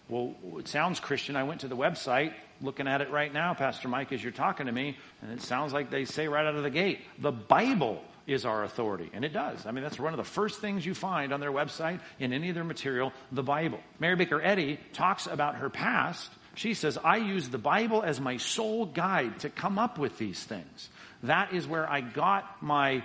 [0.09, 1.35] Well, it sounds Christian.
[1.35, 4.67] I went to the website, looking at it right now, Pastor Mike, as you're talking
[4.67, 8.01] to me, and it sounds like they say right out of the gate, the Bible
[8.25, 9.09] is our authority.
[9.13, 9.65] And it does.
[9.65, 12.49] I mean, that's one of the first things you find on their website in any
[12.49, 13.79] of their material, the Bible.
[13.99, 16.29] Mary Baker Eddy talks about her past.
[16.55, 20.43] She says, I use the Bible as my sole guide to come up with these
[20.43, 20.89] things.
[21.23, 23.03] That is where I got my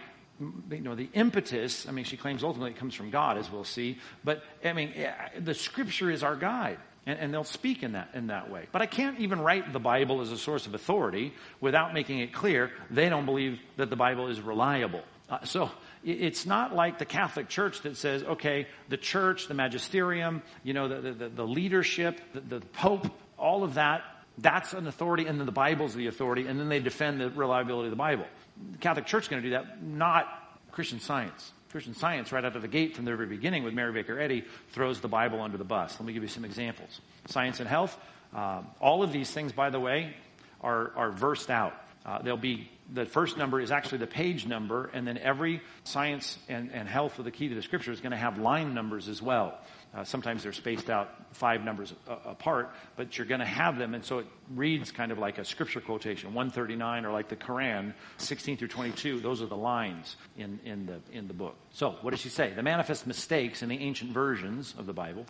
[0.70, 3.62] you know, the impetus, I mean, she claims ultimately it comes from God, as we'll
[3.62, 6.78] see, but I mean, eh, the scripture is our guide.
[7.04, 8.68] And, and, they'll speak in that, in that way.
[8.70, 12.32] But I can't even write the Bible as a source of authority without making it
[12.32, 15.02] clear they don't believe that the Bible is reliable.
[15.28, 15.70] Uh, so
[16.04, 20.88] it's not like the Catholic Church that says, okay, the church, the magisterium, you know,
[20.88, 24.02] the, the, the leadership, the, the Pope, all of that,
[24.38, 27.86] that's an authority, and then the Bible's the authority, and then they defend the reliability
[27.86, 28.26] of the Bible.
[28.72, 30.26] The Catholic Church is going to do that, not
[30.70, 31.52] Christian science.
[31.72, 34.44] Christian science, right out of the gate from the very beginning with Mary Baker Eddy,
[34.72, 35.98] throws the Bible under the bus.
[35.98, 37.00] Let me give you some examples.
[37.28, 37.98] Science and health.
[38.34, 40.14] Uh, all of these things, by the way,
[40.60, 41.74] are, are versed out.
[42.04, 46.36] Uh, there'll be the first number is actually the page number, and then every science
[46.46, 49.08] and, and health with the key to the scripture is going to have line numbers
[49.08, 49.58] as well.
[49.94, 53.94] Uh, sometimes they're spaced out five numbers a- apart, but you're going to have them,
[53.94, 57.92] and so it reads kind of like a scripture quotation, 139, or like the Quran,
[58.16, 59.20] 16 through 22.
[59.20, 61.56] Those are the lines in, in the in the book.
[61.72, 62.52] So, what does she say?
[62.54, 65.26] The manifest mistakes in the ancient versions of the Bible,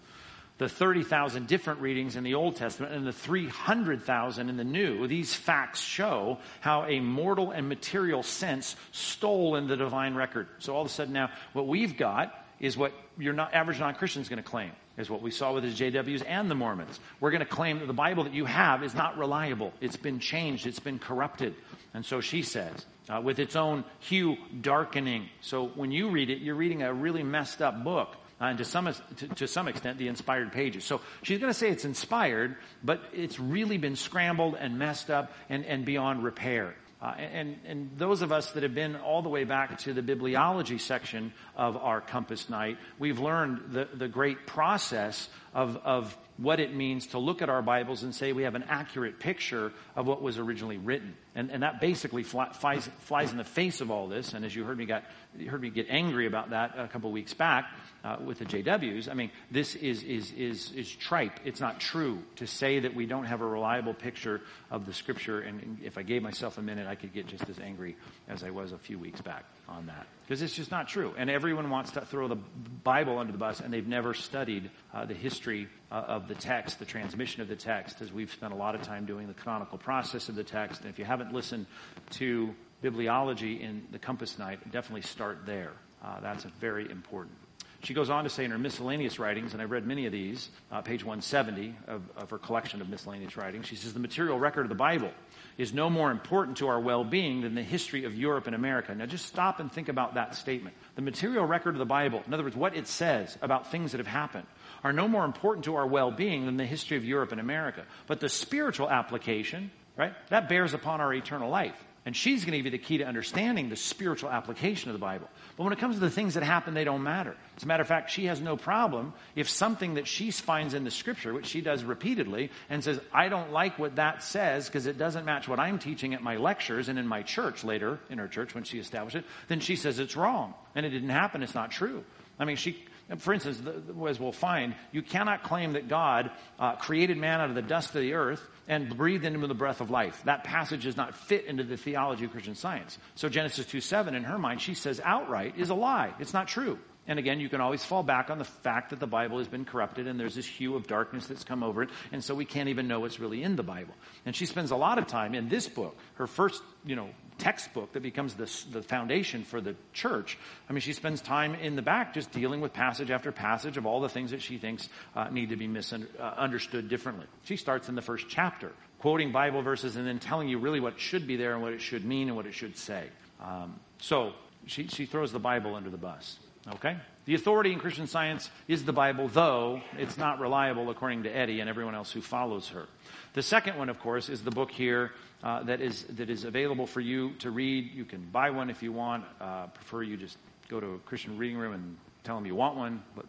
[0.59, 5.09] the 30,000 different readings in the Old Testament, and the 300,000 in the New.
[5.09, 10.47] These facts show how a mortal and material sense stole in the divine record.
[10.61, 14.29] So all of a sudden now, what we've got is what your average non-Christian is
[14.29, 16.99] going to claim, is what we saw with the JWs and the Mormons.
[17.21, 19.75] We're going to claim that the Bible that you have is not reliable.
[19.81, 20.67] It's been changed.
[20.67, 21.55] It's been corrupted.
[21.93, 25.29] And so she says, uh, with its own hue darkening.
[25.41, 28.17] So when you read it, you're reading a really messed up book.
[28.41, 30.85] Uh, and to some, to, to some extent, the inspired pages.
[30.85, 35.33] So she's going to say it's inspired, but it's really been scrambled and messed up
[35.49, 36.75] and, and beyond repair.
[37.03, 40.03] Uh, and, and those of us that have been all the way back to the
[40.03, 46.61] bibliology section of our Compass Night, we've learned the, the great process of, of what
[46.61, 50.07] it means to look at our Bibles and say we have an accurate picture of
[50.07, 51.15] what was originally written.
[51.35, 54.35] And, and that basically flies, flies in the face of all this.
[54.35, 55.05] And as you heard me, got,
[55.49, 57.71] heard me get angry about that a couple weeks back
[58.05, 61.41] uh, with the JWs, I mean, this is, is, is, is tripe.
[61.45, 64.41] It's not true to say that we don't have a reliable picture
[64.71, 65.41] of the Scripture.
[65.41, 67.97] And if I gave myself a minute, I could get just as angry
[68.29, 70.07] as I was a few weeks back on that.
[70.33, 71.13] Because it's just not true.
[71.19, 75.05] And everyone wants to throw the Bible under the bus, and they've never studied uh,
[75.05, 78.57] the history uh, of the text, the transmission of the text, as we've spent a
[78.57, 80.81] lot of time doing the canonical process of the text.
[80.81, 81.67] And if you haven't listened
[82.13, 85.73] to bibliology in the Compass Night, definitely start there.
[86.03, 87.37] Uh, that's very important.
[87.83, 90.49] She goes on to say in her miscellaneous writings, and I've read many of these,
[90.71, 94.63] uh, page 170 of, of her collection of miscellaneous writings, she says, The material record
[94.63, 95.11] of the Bible
[95.59, 98.95] is no more important to our well being than the history of Europe and America.
[98.95, 100.77] Now, just stop and think about that statement.
[100.95, 103.99] The material record of the Bible, in other words, what it says about things that
[103.99, 104.47] have happened,
[104.85, 107.85] are no more important to our well being than the history of Europe and America.
[108.07, 111.77] But the spiritual application, right, that bears upon our eternal life.
[112.05, 114.99] And she's going to give you the key to understanding the spiritual application of the
[114.99, 115.29] Bible.
[115.57, 117.37] But when it comes to the things that happen, they don't matter.
[117.57, 120.83] As a matter of fact, she has no problem if something that she finds in
[120.83, 124.87] the scripture, which she does repeatedly, and says, I don't like what that says because
[124.87, 128.19] it doesn't match what I'm teaching at my lectures and in my church later, in
[128.19, 130.55] her church when she established it, then she says it's wrong.
[130.75, 131.45] And it didn't happen.
[131.45, 132.05] It's not true.
[132.37, 132.83] I mean, she,
[133.19, 133.63] for instance,
[134.09, 137.95] as we'll find, you cannot claim that God uh, created man out of the dust
[137.95, 140.23] of the earth and breathed into him the breath of life.
[140.25, 142.99] That passage does not fit into the theology of Christian science.
[143.15, 146.15] So Genesis 2 7, in her mind, she says outright is a lie.
[146.19, 146.79] It's not true.
[147.09, 149.65] And again, you can always fall back on the fact that the Bible has been
[149.65, 151.91] corrupted and there's this hue of darkness that's come over it.
[152.13, 153.95] And so we can't even know what's really in the Bible.
[154.25, 157.93] And she spends a lot of time in this book, her first, you know, textbook
[157.95, 160.39] that becomes the, the foundation for the church.
[160.69, 163.85] I mean, she spends time in the back just dealing with passage after passage of
[163.85, 167.27] all the things that she thinks uh, need to be misunderstood uh, differently.
[167.43, 171.01] She starts in the first chapter, quoting Bible verses and then telling you really what
[171.01, 173.09] should be there and what it should mean and what it should say.
[173.41, 174.35] Um, so
[174.67, 176.39] she, she throws the Bible under the bus.
[176.69, 176.97] Okay?
[177.25, 181.61] The authority in Christian science is the Bible, though it's not reliable according to Eddy
[181.61, 182.87] and everyone else who follows her.
[183.35, 186.87] The second one, of course, is the book here uh, that is that is available
[186.87, 187.93] for you to read.
[187.95, 189.25] You can buy one if you want.
[189.41, 190.37] Uh, prefer you just
[190.69, 193.27] go to a Christian reading room and tell them you want one, but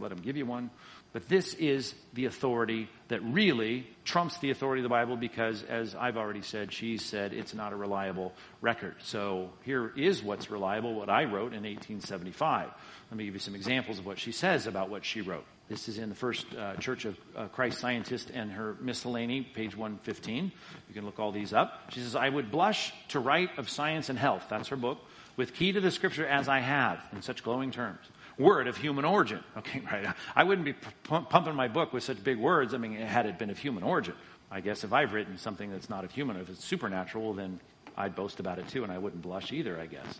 [0.00, 0.70] let them give you one.
[1.12, 5.96] But this is the authority that really trumps the authority of the Bible because, as
[5.96, 8.94] I've already said, she said it's not a reliable record.
[9.00, 12.70] So here is what's reliable, what I wrote in 1875.
[13.10, 15.44] Let me give you some examples of what she says about what she wrote.
[15.68, 19.76] This is in the first uh, Church of uh, Christ Scientist and her miscellany, page
[19.76, 20.52] 115.
[20.88, 21.90] You can look all these up.
[21.90, 24.46] She says, I would blush to write of science and health.
[24.48, 24.98] That's her book.
[25.36, 28.04] With key to the scripture as I have, in such glowing terms
[28.40, 29.44] word of human origin.
[29.58, 30.14] Okay, right.
[30.34, 30.74] I wouldn't be
[31.04, 32.72] pumping my book with such big words.
[32.72, 34.14] I mean, had it been of human origin.
[34.50, 37.60] I guess if I've written something that's not of human, if it's supernatural, then
[37.96, 40.18] I'd boast about it too, and I wouldn't blush either, I guess.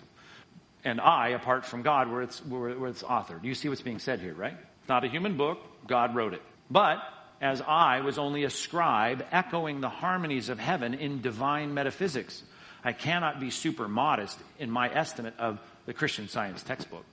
[0.84, 3.38] And I, apart from God, where its, were, were its author.
[3.40, 4.56] Do you see what's being said here, right?
[4.80, 5.58] It's not a human book.
[5.86, 6.42] God wrote it.
[6.70, 7.02] But
[7.40, 12.42] as I was only a scribe echoing the harmonies of heaven in divine metaphysics,
[12.84, 17.04] I cannot be super modest in my estimate of the Christian science textbook.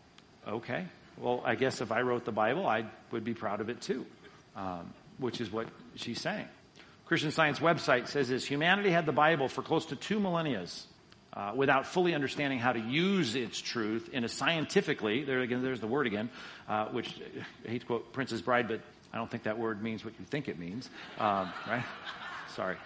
[0.48, 0.86] Okay.
[1.20, 4.06] Well, I guess if I wrote the Bible, I would be proud of it too,
[4.56, 6.46] um, which is what she's saying.
[7.06, 10.66] Christian Science website says this humanity had the Bible for close to two millennia
[11.34, 15.80] uh, without fully understanding how to use its truth in a scientifically, there again, there's
[15.80, 16.30] the word again,
[16.68, 17.20] uh, which
[17.66, 18.82] I hate to quote Princess Bride, but
[19.14, 20.90] I don't think that word means what you think it means,
[21.20, 21.86] um, right?
[22.56, 22.78] Sorry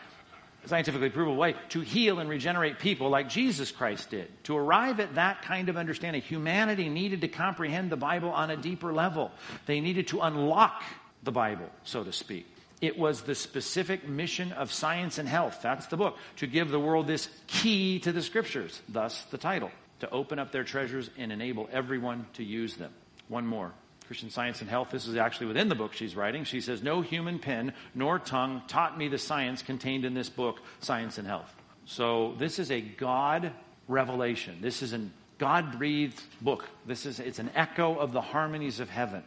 [0.66, 4.30] scientifically provable way to heal and regenerate people like Jesus Christ did.
[4.46, 8.58] To arrive at that kind of understanding, humanity needed to comprehend the Bible on a
[8.58, 9.32] deeper level.
[9.66, 10.84] They needed to unlock
[11.24, 12.48] the Bible, so to speak.
[12.82, 15.60] It was the specific mission of science and health.
[15.62, 16.18] That's the book.
[16.38, 18.82] To give the world this key to the scriptures.
[18.90, 19.70] Thus the title.
[20.00, 22.92] To open up their treasures and enable everyone to use them.
[23.28, 23.72] One more.
[24.12, 24.90] Christian Science and Health.
[24.92, 26.44] This is actually within the book she's writing.
[26.44, 30.60] She says, No human pen nor tongue taught me the science contained in this book,
[30.82, 31.50] Science and Health.
[31.86, 33.54] So this is a God
[33.88, 34.58] revelation.
[34.60, 35.00] This is a
[35.38, 36.68] God breathed book.
[36.86, 39.24] This is, it's an echo of the harmonies of heaven.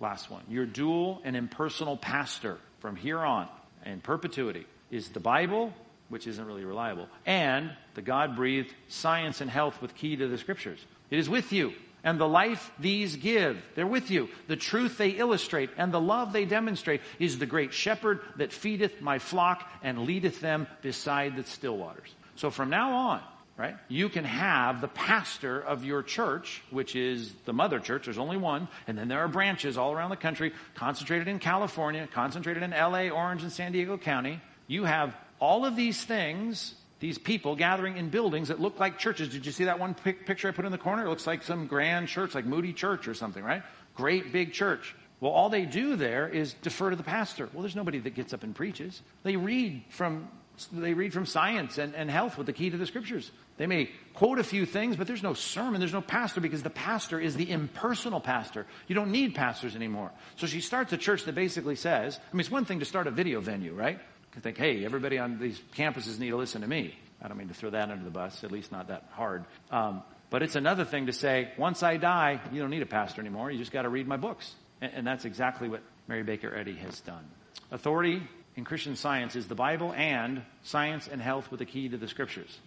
[0.00, 0.42] Last one.
[0.50, 3.48] Your dual and impersonal pastor from here on
[3.86, 5.72] in perpetuity is the Bible,
[6.10, 10.36] which isn't really reliable, and the God breathed science and health with key to the
[10.36, 10.84] scriptures.
[11.10, 11.72] It is with you
[12.06, 13.60] and the life these give.
[13.74, 14.28] They're with you.
[14.46, 19.02] The truth they illustrate and the love they demonstrate is the great shepherd that feedeth
[19.02, 22.14] my flock and leadeth them beside the still waters.
[22.36, 23.22] So from now on,
[23.56, 28.04] right, you can have the pastor of your church, which is the mother church.
[28.04, 28.68] There's only one.
[28.86, 33.08] And then there are branches all around the country, concentrated in California, concentrated in LA,
[33.08, 34.40] Orange, and San Diego County.
[34.68, 39.28] You have all of these things these people gathering in buildings that look like churches.
[39.28, 41.04] Did you see that one pic- picture I put in the corner?
[41.04, 43.62] It looks like some grand church, like Moody Church or something, right?
[43.94, 44.94] Great big church.
[45.20, 47.48] Well, all they do there is defer to the pastor.
[47.52, 49.00] Well, there's nobody that gets up and preaches.
[49.22, 50.28] They read from
[50.72, 53.30] they read from science and, and health with the key to the scriptures.
[53.58, 56.70] They may quote a few things, but there's no sermon, there's no pastor because the
[56.70, 58.66] pastor is the impersonal pastor.
[58.88, 60.10] You don't need pastors anymore.
[60.36, 63.06] So she starts a church that basically says, I mean, it's one thing to start
[63.06, 64.00] a video venue, right?
[64.36, 66.94] To think, hey, everybody on these campuses need to listen to me.
[67.22, 69.46] I don't mean to throw that under the bus, at least not that hard.
[69.70, 73.20] Um, but it's another thing to say, once I die, you don't need a pastor
[73.22, 73.50] anymore.
[73.50, 74.54] You just got to read my books.
[74.82, 77.24] And, and that's exactly what Mary Baker Eddy has done.
[77.70, 78.22] Authority
[78.56, 82.08] in Christian science is the Bible and science and health with a key to the
[82.08, 82.58] scriptures.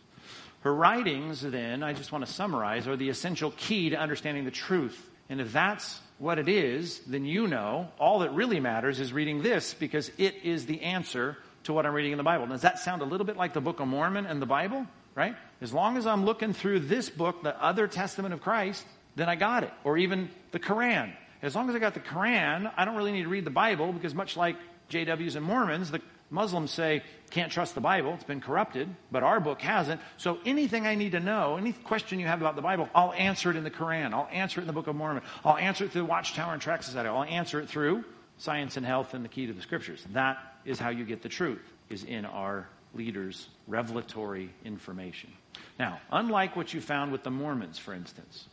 [0.61, 4.51] Her writings, then, I just want to summarize, are the essential key to understanding the
[4.51, 5.09] truth.
[5.30, 9.43] And if that's what it is, then you know all that really matters is reading
[9.43, 12.47] this because it is the answer to what I'm reading in the Bible.
[12.47, 14.88] Does that sound a little bit like the Book of Mormon and the Bible?
[15.20, 15.36] right?
[15.60, 18.86] As long as I'm looking through this book, the other testament of Christ,
[19.18, 19.74] then I got it.
[19.84, 21.14] Or even the Quran.
[21.41, 23.91] As long as I got the Quran, I don't really need to read the Bible
[23.91, 24.55] because much like
[24.89, 29.41] JWs and Mormons, the Muslims say, can't trust the Bible, it's been corrupted, but our
[29.41, 29.99] book hasn't.
[30.16, 33.49] So anything I need to know, any question you have about the Bible, I'll answer
[33.49, 34.14] it in the Quran.
[34.14, 35.24] I'll answer it in the Book of Mormon.
[35.43, 37.10] I'll answer it through the Watchtower and Tract Society.
[37.10, 38.05] I'll answer it through
[38.38, 40.05] Science and Health and the Key to the Scriptures.
[40.14, 45.32] That is how you get the truth, is in our leaders' revelatory information.
[45.78, 48.45] Now, unlike what you found with the Mormons, for instance,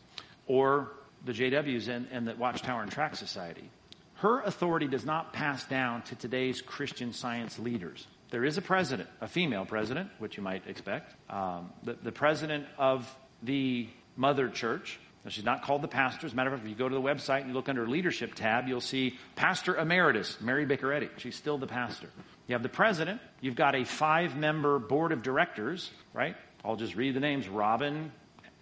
[0.47, 0.93] or
[1.25, 3.69] the JWs and, and the Watchtower and Tract Society,
[4.17, 8.07] her authority does not pass down to today's Christian science leaders.
[8.31, 11.15] There is a president, a female president, which you might expect.
[11.31, 14.99] Um, the, the president of the mother church.
[15.29, 16.27] She's not called the pastor.
[16.27, 17.87] As a matter of fact, if you go to the website and you look under
[17.87, 21.11] leadership tab, you'll see Pastor Emeritus, Mary Baker Eddy.
[21.18, 22.09] She's still the pastor.
[22.47, 23.20] You have the president.
[23.41, 26.37] You've got a five member board of directors, right?
[26.64, 28.12] I'll just read the names Robin,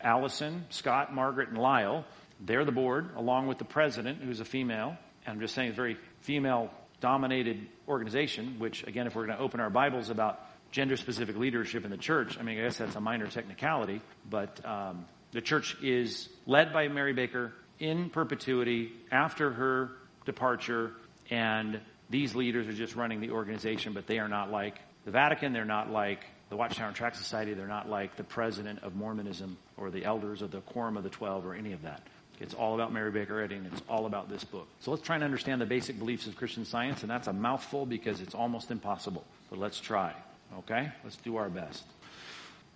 [0.01, 2.05] Allison, Scott, Margaret, and Lyle.
[2.41, 4.97] They're the board, along with the president, who's a female.
[5.27, 9.37] And I'm just saying, it's a very female dominated organization, which, again, if we're going
[9.37, 10.41] to open our Bibles about
[10.71, 14.65] gender specific leadership in the church, I mean, I guess that's a minor technicality, but
[14.65, 19.91] um, the church is led by Mary Baker in perpetuity after her
[20.25, 20.93] departure,
[21.29, 25.53] and these leaders are just running the organization, but they are not like the Vatican,
[25.53, 26.21] they're not like
[26.51, 30.41] the Watchtower and Tract Society, they're not like the president of Mormonism or the elders
[30.41, 32.01] of the Quorum of the Twelve or any of that.
[32.41, 34.69] It's all about Mary Baker Eddy, and it's all about this book.
[34.81, 37.87] So let's try and understand the basic beliefs of Christian science, and that's a mouthful
[37.87, 39.25] because it's almost impossible.
[39.51, 40.15] But let's try,
[40.59, 40.93] okay?
[41.03, 41.85] Let's do our best.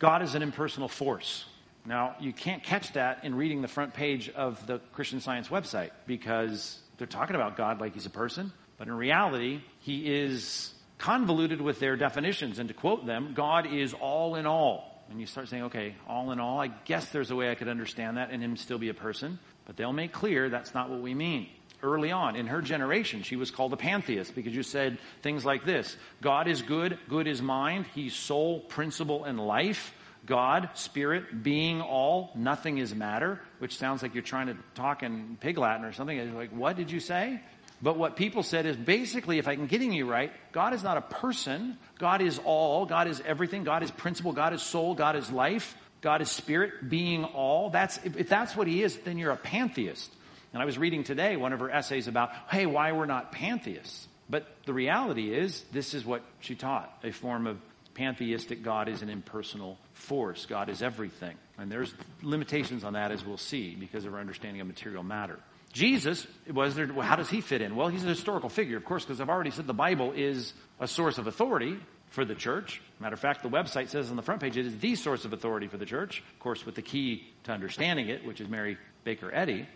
[0.00, 1.44] God is an impersonal force.
[1.88, 5.90] Now, you can't catch that in reading the front page of the Christian Science website
[6.06, 11.60] because they're talking about God like he's a person, but in reality, he is convoluted
[11.60, 12.58] with their definitions.
[12.58, 16.30] And to quote them, God is all in all and you start saying, okay, all
[16.32, 18.90] in all, I guess there's a way I could understand that and him still be
[18.90, 19.38] a person.
[19.64, 21.48] But they'll make clear that's not what we mean.
[21.82, 25.64] Early on, in her generation, she was called a pantheist because you said things like
[25.64, 29.94] this God is good, good is mind, He's soul, principle, and life.
[30.28, 35.38] God, spirit, being all, nothing is matter, which sounds like you're trying to talk in
[35.40, 36.16] pig Latin or something.
[36.16, 37.40] It's like, what did you say?
[37.80, 41.00] But what people said is basically, if I'm getting you right, God is not a
[41.00, 41.78] person.
[41.98, 42.84] God is all.
[42.84, 43.64] God is everything.
[43.64, 44.32] God is principle.
[44.32, 44.94] God is soul.
[44.94, 45.74] God is life.
[46.02, 47.70] God is spirit, being all.
[47.70, 50.12] That's, if that's what he is, then you're a pantheist.
[50.52, 54.06] And I was reading today one of her essays about, hey, why we're not pantheists.
[54.28, 56.92] But the reality is, this is what she taught.
[57.02, 57.58] A form of
[57.98, 60.46] pantheistic God is an impersonal force.
[60.46, 61.36] God is everything.
[61.58, 61.92] And there's
[62.22, 65.40] limitations on that, as we'll see, because of our understanding of material matter.
[65.72, 67.74] Jesus, was there, how does he fit in?
[67.74, 70.86] Well, he's a historical figure, of course, because I've already said the Bible is a
[70.86, 71.76] source of authority
[72.10, 72.80] for the church.
[73.00, 75.32] Matter of fact, the website says on the front page it is the source of
[75.32, 78.78] authority for the church, of course, with the key to understanding it, which is Mary
[79.02, 79.66] Baker Eddy.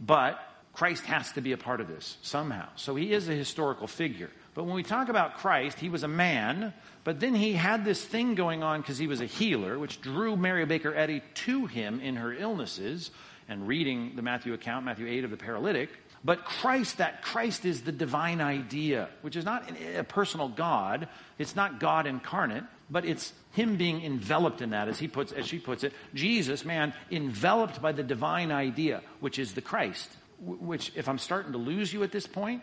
[0.00, 0.38] But
[0.72, 2.68] Christ has to be a part of this somehow.
[2.76, 4.30] So he is a historical figure.
[4.54, 6.74] But when we talk about Christ, he was a man,
[7.04, 10.36] but then he had this thing going on because he was a healer, which drew
[10.36, 13.10] Mary Baker Eddy to him in her illnesses
[13.48, 15.88] and reading the Matthew account, Matthew 8 of the paralytic.
[16.24, 21.08] But Christ, that Christ is the divine idea, which is not a personal God.
[21.38, 25.46] It's not God incarnate, but it's him being enveloped in that, as he puts, as
[25.46, 25.92] she puts it.
[26.14, 30.10] Jesus, man, enveloped by the divine idea, which is the Christ.
[30.38, 32.62] Which, if I'm starting to lose you at this point,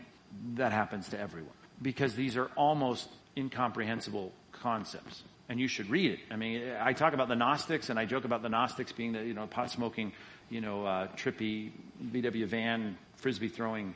[0.56, 3.08] that happens to everyone because these are almost
[3.38, 6.20] incomprehensible concepts and you should read it.
[6.30, 9.24] I mean, I talk about the Gnostics, and I joke about the Gnostics being the
[9.24, 10.14] you know pot smoking
[10.50, 11.72] you know, uh, trippy
[12.04, 13.94] VW Van frisbee throwing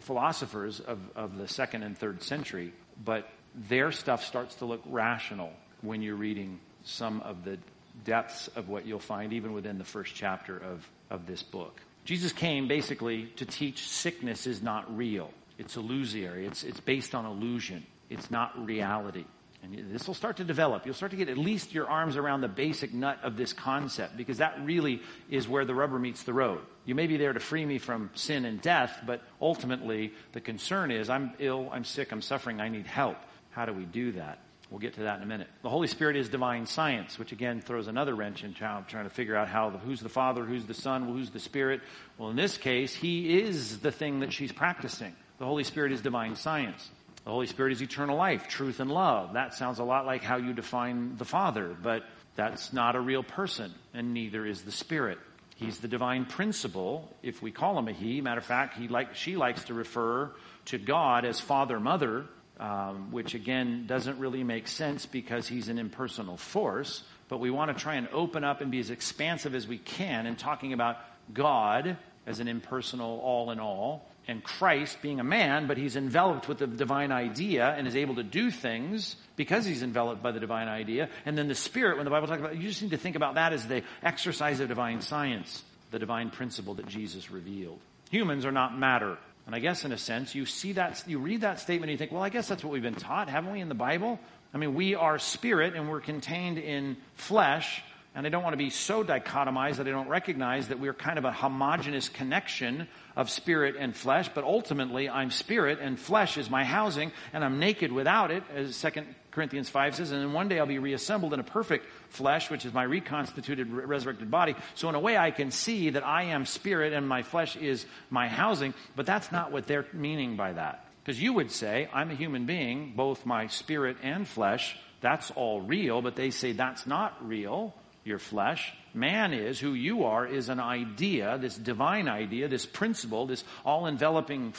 [0.00, 2.72] philosophers of, of the second and third century,
[3.02, 7.58] but their stuff starts to look rational when you're reading some of the
[8.04, 11.80] depths of what you'll find even within the first chapter of, of this book.
[12.04, 15.30] Jesus came basically to teach sickness is not real.
[15.58, 16.46] It's illusory.
[16.46, 17.86] It's, it's based on illusion.
[18.10, 19.24] It's not reality.
[19.62, 20.84] And this will start to develop.
[20.84, 24.16] You'll start to get at least your arms around the basic nut of this concept
[24.16, 25.00] because that really
[25.30, 26.60] is where the rubber meets the road.
[26.84, 30.90] You may be there to free me from sin and death, but ultimately the concern
[30.90, 33.18] is I'm ill, I'm sick, I'm suffering, I need help.
[33.50, 34.40] How do we do that?
[34.68, 35.48] We'll get to that in a minute.
[35.62, 39.36] The Holy Spirit is divine science, which again throws another wrench in trying to figure
[39.36, 41.82] out how the, who's the Father, who's the Son, who's the Spirit.
[42.16, 45.14] Well, in this case, He is the thing that she's practicing.
[45.42, 46.88] The Holy Spirit is divine science.
[47.24, 49.32] The Holy Spirit is eternal life, truth, and love.
[49.32, 52.04] That sounds a lot like how you define the Father, but
[52.36, 55.18] that's not a real person, and neither is the Spirit.
[55.56, 58.20] He's the divine principle, if we call him a he.
[58.20, 60.30] Matter of fact, he like, she likes to refer
[60.66, 62.26] to God as Father, Mother,
[62.60, 67.02] um, which again doesn't really make sense because he's an impersonal force.
[67.28, 70.26] but we want to try and open up and be as expansive as we can
[70.26, 70.98] in talking about
[71.34, 71.96] God
[72.28, 76.58] as an impersonal all in all, and Christ being a man, but he's enveloped with
[76.58, 80.68] the divine idea and is able to do things because he's enveloped by the divine
[80.68, 81.08] idea.
[81.26, 83.34] And then the Spirit, when the Bible talks about, you just need to think about
[83.34, 87.80] that as the exercise of divine science, the divine principle that Jesus revealed.
[88.10, 89.18] Humans are not matter.
[89.46, 91.98] And I guess in a sense, you see that, you read that statement and you
[91.98, 94.20] think, well, I guess that's what we've been taught, haven't we, in the Bible?
[94.54, 97.82] I mean, we are spirit and we're contained in flesh,
[98.14, 101.18] and I don't want to be so dichotomized that I don't recognize that we're kind
[101.18, 102.86] of a homogenous connection
[103.16, 107.58] of spirit and flesh, but ultimately I'm spirit and flesh is my housing and I'm
[107.58, 111.32] naked without it, as 2 Corinthians 5 says, and then one day I'll be reassembled
[111.32, 114.56] in a perfect flesh, which is my reconstituted, resurrected body.
[114.74, 117.86] So in a way I can see that I am spirit and my flesh is
[118.10, 120.86] my housing, but that's not what they're meaning by that.
[121.02, 125.62] Because you would say, I'm a human being, both my spirit and flesh, that's all
[125.62, 128.72] real, but they say that's not real your flesh.
[128.94, 133.86] Man is, who you are, is an idea, this divine idea, this principle, this all
[133.86, 134.54] enveloping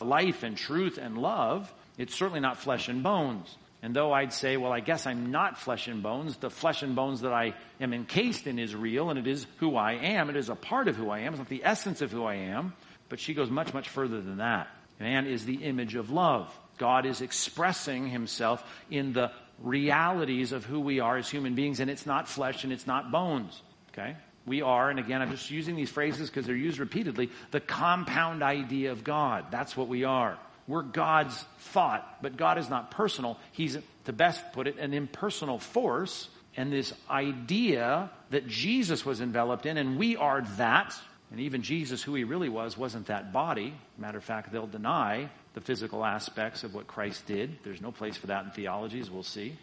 [0.00, 1.72] life and truth and love.
[1.96, 3.56] It's certainly not flesh and bones.
[3.82, 6.96] And though I'd say, well, I guess I'm not flesh and bones, the flesh and
[6.96, 10.30] bones that I am encased in is real and it is who I am.
[10.30, 11.34] It is a part of who I am.
[11.34, 12.74] It's not the essence of who I am.
[13.08, 14.68] But she goes much, much further than that.
[14.98, 16.52] Man is the image of love.
[16.76, 19.30] God is expressing himself in the
[19.62, 23.10] realities of who we are as human beings, and it's not flesh and it's not
[23.10, 23.60] bones.
[23.92, 24.16] Okay?
[24.46, 28.42] We are, and again, I'm just using these phrases because they're used repeatedly, the compound
[28.42, 29.46] idea of God.
[29.50, 30.38] That's what we are.
[30.66, 33.38] We're God's thought, but God is not personal.
[33.52, 39.66] He's, to best put it, an impersonal force, and this idea that Jesus was enveloped
[39.66, 40.94] in, and we are that.
[41.30, 43.74] And even Jesus, who he really was, wasn't that body.
[43.98, 45.28] Matter of fact, they'll deny
[45.58, 47.58] the physical aspects of what Christ did.
[47.64, 49.58] There's no place for that in theology, as we'll see.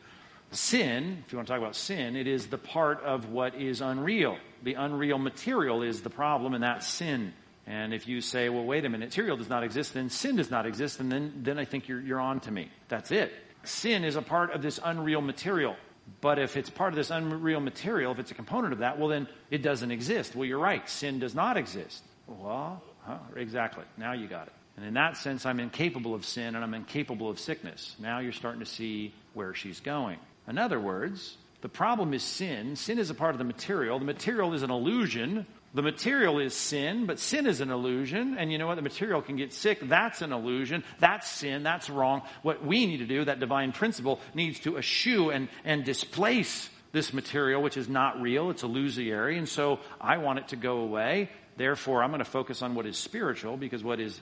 [0.51, 3.79] Sin, if you want to talk about sin, it is the part of what is
[3.79, 4.37] unreal.
[4.63, 7.33] The unreal material is the problem, and that's sin.
[7.65, 10.51] And if you say, well, wait a minute, material does not exist, then sin does
[10.51, 12.69] not exist, and then, then I think you're, you're on to me.
[12.89, 13.31] That's it.
[13.63, 15.77] Sin is a part of this unreal material.
[16.19, 19.07] But if it's part of this unreal material, if it's a component of that, well,
[19.07, 20.35] then it doesn't exist.
[20.35, 20.87] Well, you're right.
[20.89, 22.03] Sin does not exist.
[22.27, 23.85] Well, huh, exactly.
[23.97, 24.53] Now you got it.
[24.77, 27.95] And in that sense, I'm incapable of sin and I'm incapable of sickness.
[27.99, 30.19] Now you're starting to see where she's going.
[30.47, 32.75] In other words, the problem is sin.
[32.75, 33.97] Sin is a part of the material.
[33.99, 35.45] The material is an illusion.
[35.73, 38.37] The material is sin, but sin is an illusion.
[38.37, 38.75] And you know what?
[38.75, 39.79] The material can get sick.
[39.81, 40.83] That's an illusion.
[40.99, 41.63] That's sin.
[41.63, 42.21] That's wrong.
[42.43, 47.13] What we need to do, that divine principle, needs to eschew and, and displace this
[47.13, 48.51] material, which is not real.
[48.51, 49.37] It's illusory.
[49.37, 51.29] And so I want it to go away.
[51.57, 54.19] Therefore, I'm going to focus on what is spiritual because what is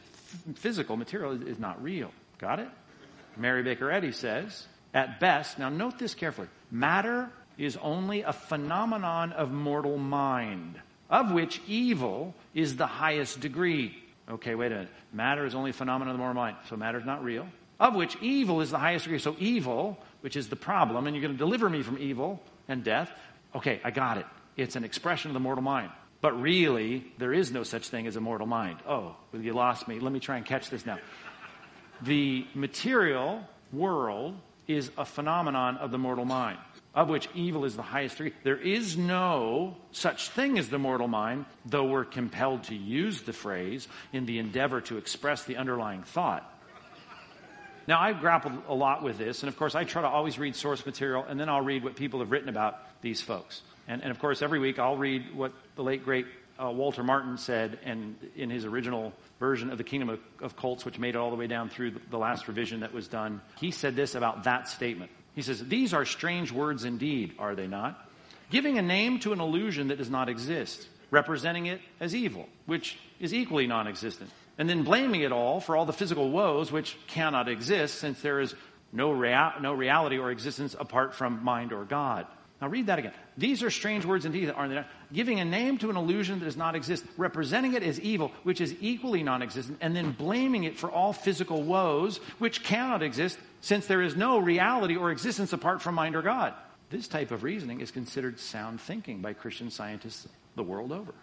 [0.56, 2.12] physical material is, not real.
[2.38, 2.70] Got it?
[3.38, 9.32] Mary Baker Eddy says, at best, now note this carefully, matter is only a phenomenon
[9.32, 10.76] of mortal mind,
[11.10, 13.98] of which evil is the highest degree.
[14.30, 14.92] Okay, wait a minute.
[15.12, 17.48] Matter is only a phenomenon of the mortal mind, so matter is not real.
[17.80, 19.20] Of which evil is the highest degree.
[19.20, 22.84] So evil, which is the problem, and you're going to deliver me from evil and
[22.84, 23.12] death.
[23.56, 24.26] Okay, I got it.
[24.56, 25.92] It's an expression of the mortal mind.
[26.24, 28.78] But really, there is no such thing as a mortal mind.
[28.88, 30.00] Oh, you lost me.
[30.00, 30.98] Let me try and catch this now.
[32.02, 33.44] The material
[33.74, 36.60] world is a phenomenon of the mortal mind,
[36.96, 38.32] of which evil is the highest degree.
[38.44, 43.34] There is no such thing as the mortal mind, though we're compelled to use the
[43.34, 46.50] phrase in the endeavor to express the underlying thought.
[47.86, 50.56] Now, I've grappled a lot with this, and of course, I try to always read
[50.56, 53.62] source material, and then I'll read what people have written about these folks.
[53.88, 56.26] And, and of course, every week I'll read what the late, great
[56.62, 60.86] uh, Walter Martin said and in his original version of the Kingdom of, of Cults,
[60.86, 63.42] which made it all the way down through the, the last revision that was done.
[63.60, 65.12] He said this about that statement.
[65.36, 68.10] He says, These are strange words indeed, are they not?
[68.52, 73.00] Giving a name to an illusion that does not exist, representing it as evil, which
[73.20, 76.98] is equally non existent, and then blaming it all for all the physical woes which
[77.08, 78.54] cannot exist since there is
[78.92, 82.28] no, rea- no reality or existence apart from mind or God.
[82.64, 83.12] Now read that again.
[83.38, 84.86] These are strange words indeed, aren't they?
[85.12, 88.62] Giving a name to an illusion that does not exist, representing it as evil, which
[88.62, 93.86] is equally non-existent, and then blaming it for all physical woes, which cannot exist, since
[93.88, 96.54] there is no reality or existence apart from mind or God.
[96.90, 101.14] This type of reasoning is considered sound thinking by Christian scientists the world over.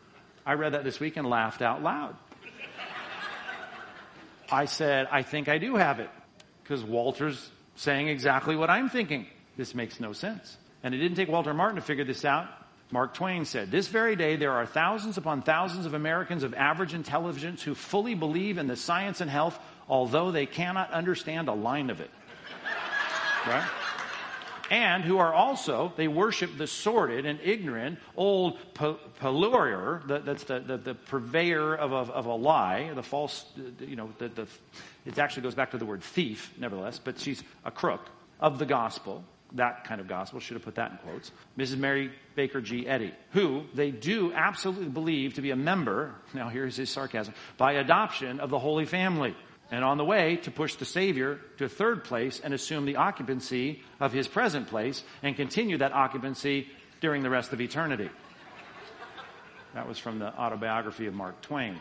[0.45, 2.16] I read that this week and laughed out loud.
[4.53, 6.11] I said, I think I do have it,
[6.62, 9.26] because Walter's saying exactly what I'm thinking.
[9.57, 10.59] This makes no sense.
[10.83, 12.49] And it didn't take Walter Martin to figure this out.
[12.91, 16.95] Mark Twain said, This very day there are thousands upon thousands of Americans of average
[16.95, 19.59] intelligence who fully believe in the science and health,
[19.89, 22.11] although they cannot understand a line of it.
[23.47, 23.66] Right?
[24.70, 30.76] and who are also, they worship the sordid and ignorant old pollurer, that's the, the,
[30.78, 33.45] the, purveyor of a, of a lie, the false,
[33.81, 34.47] you know, the, the,
[35.05, 38.09] it actually goes back to the word thief, nevertheless, but she's a crook
[38.39, 39.24] of the gospel,
[39.55, 41.79] that kind of gospel, should have put that in quotes, Mrs.
[41.79, 42.87] Mary Baker G.
[42.87, 47.73] Eddy, who they do absolutely believe to be a member, now here's his sarcasm, by
[47.73, 49.35] adoption of the Holy Family
[49.71, 53.83] and on the way to push the Savior to third place and assume the occupancy
[54.01, 56.69] of his present place and continue that occupancy
[57.01, 58.11] during the rest of eternity.
[59.75, 61.79] That was from the autobiography of Mark Twain.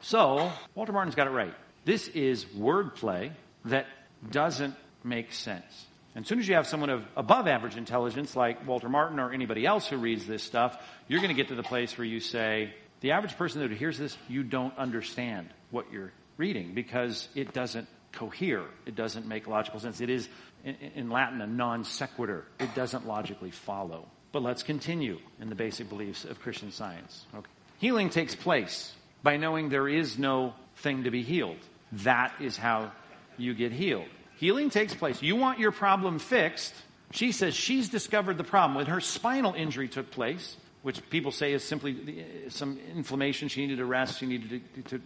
[0.00, 1.54] So, Walter Martin's got it right.
[1.84, 3.32] This is wordplay
[3.66, 3.86] that
[4.28, 4.74] doesn't
[5.04, 5.86] make sense.
[6.14, 9.32] And as soon as you have someone of above average intelligence like Walter Martin or
[9.32, 10.76] anybody else who reads this stuff,
[11.08, 13.98] you're going to get to the place where you say, the average person that hears
[13.98, 18.64] this, you don't understand what you're reading because it doesn't cohere.
[18.86, 20.00] It doesn't make logical sense.
[20.00, 20.28] It is,
[20.64, 22.44] in, in Latin, a non sequitur.
[22.60, 24.06] It doesn't logically follow.
[24.32, 27.26] But let's continue in the basic beliefs of Christian science.
[27.34, 27.50] Okay.
[27.78, 28.92] Healing takes place
[29.22, 31.58] by knowing there is no thing to be healed.
[31.92, 32.92] That is how
[33.36, 34.08] you get healed.
[34.42, 35.22] Healing takes place.
[35.22, 36.74] You want your problem fixed.
[37.12, 38.74] She says she's discovered the problem.
[38.74, 43.46] When her spinal injury took place, which people say is simply uh, some inflammation.
[43.46, 44.18] She needed to rest.
[44.18, 45.02] She needed to, to,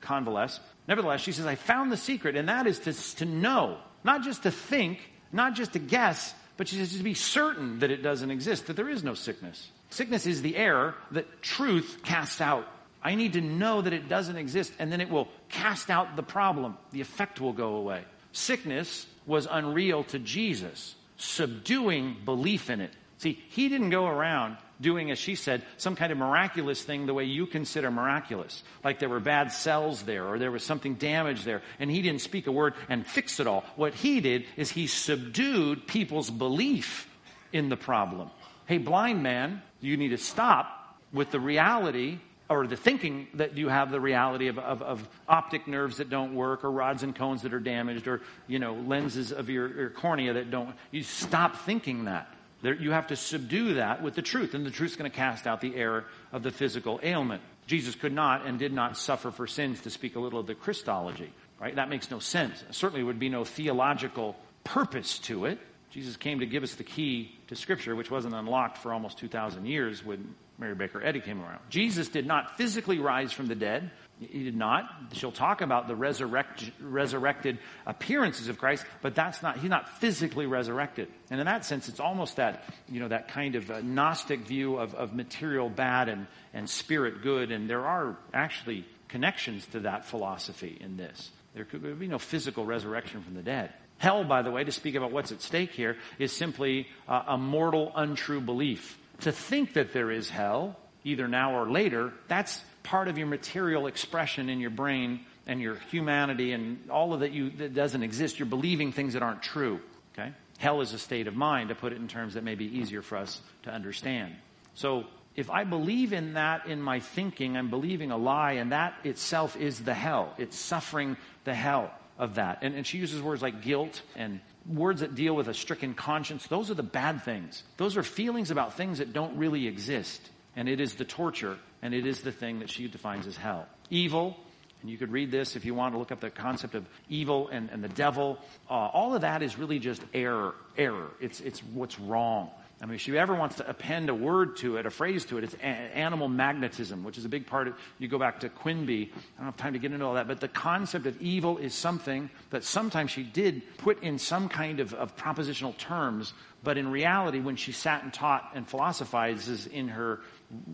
[0.00, 0.60] convalesce.
[0.86, 4.44] Nevertheless, she says, I found the secret, and that is to, to know, not just
[4.44, 5.00] to think,
[5.32, 8.76] not just to guess, but she says to be certain that it doesn't exist, that
[8.76, 9.68] there is no sickness.
[9.90, 12.68] Sickness is the error that truth casts out.
[13.02, 16.22] I need to know that it doesn't exist, and then it will cast out the
[16.22, 16.78] problem.
[16.92, 18.04] The effect will go away.
[18.36, 22.92] Sickness was unreal to Jesus, subduing belief in it.
[23.16, 27.14] See, he didn't go around doing, as she said, some kind of miraculous thing the
[27.14, 28.62] way you consider miraculous.
[28.84, 32.20] Like there were bad cells there or there was something damaged there and he didn't
[32.20, 33.64] speak a word and fix it all.
[33.74, 37.08] What he did is he subdued people's belief
[37.54, 38.30] in the problem.
[38.66, 42.18] Hey, blind man, you need to stop with the reality
[42.48, 46.34] or the thinking that you have the reality of, of, of, optic nerves that don't
[46.34, 49.90] work or rods and cones that are damaged or you know lenses of your, your
[49.90, 52.28] cornea that don't you stop thinking that
[52.62, 55.46] there, you have to subdue that with the truth, and the truth's going to cast
[55.46, 57.42] out the error of the physical ailment.
[57.66, 60.54] Jesus could not and did not suffer for sins to speak a little of the
[60.54, 61.76] Christology, right?
[61.76, 62.64] That makes no sense.
[62.70, 65.58] Certainly would be no theological purpose to it.
[65.90, 69.66] Jesus came to give us the key to Scripture, which wasn't unlocked for almost 2,000
[69.66, 71.60] years when Mary Baker Eddy came around.
[71.68, 73.90] Jesus did not physically rise from the dead.
[74.18, 74.88] He did not.
[75.12, 80.46] She'll talk about the resurrect, resurrected appearances of Christ, but that's not, he's not physically
[80.46, 81.08] resurrected.
[81.30, 84.94] And in that sense, it's almost that, you know, that kind of Gnostic view of,
[84.94, 87.52] of material bad and, and spirit good.
[87.52, 91.30] And there are actually connections to that philosophy in this.
[91.54, 93.72] There could be no physical resurrection from the dead.
[93.98, 97.38] Hell, by the way, to speak about what's at stake here, is simply uh, a
[97.38, 98.98] mortal, untrue belief.
[99.20, 103.86] To think that there is hell, either now or later, that's part of your material
[103.86, 108.38] expression in your brain and your humanity and all of that you that doesn't exist.
[108.38, 109.80] You're believing things that aren't true.
[110.12, 110.32] Okay?
[110.58, 113.02] Hell is a state of mind, to put it in terms that may be easier
[113.02, 114.34] for us to understand.
[114.74, 115.04] So
[115.34, 119.56] if I believe in that in my thinking, I'm believing a lie, and that itself
[119.56, 120.34] is the hell.
[120.38, 122.58] It's suffering the hell of that.
[122.62, 126.46] And, and she uses words like guilt and words that deal with a stricken conscience.
[126.46, 127.62] Those are the bad things.
[127.76, 130.20] Those are feelings about things that don't really exist.
[130.54, 133.66] And it is the torture and it is the thing that she defines as hell.
[133.90, 134.36] Evil,
[134.82, 137.48] and you could read this if you want to look up the concept of evil
[137.48, 138.38] and, and the devil.
[138.68, 140.54] Uh, all of that is really just error.
[140.76, 141.10] Error.
[141.20, 142.50] It's, it's what's wrong.
[142.80, 145.38] I mean, if she ever wants to append a word to it, a phrase to
[145.38, 149.10] it, it's animal magnetism, which is a big part of, you go back to Quimby.
[149.14, 151.72] I don't have time to get into all that, but the concept of evil is
[151.72, 156.90] something that sometimes she did put in some kind of, of propositional terms, but in
[156.90, 160.20] reality, when she sat and taught and philosophizes in her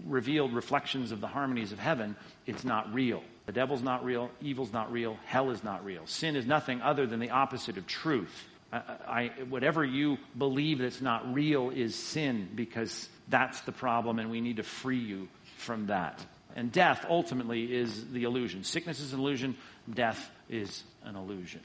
[0.04, 3.22] revealed reflections of the harmonies of heaven, it's not real.
[3.46, 6.06] The devil's not real, evil's not real, hell is not real.
[6.06, 8.48] Sin is nothing other than the opposite of truth.
[8.72, 14.30] I, I, whatever you believe that's not real is sin because that's the problem and
[14.30, 16.24] we need to free you from that.
[16.56, 18.64] And death ultimately is the illusion.
[18.64, 19.56] Sickness is an illusion,
[19.92, 21.60] death is an illusion.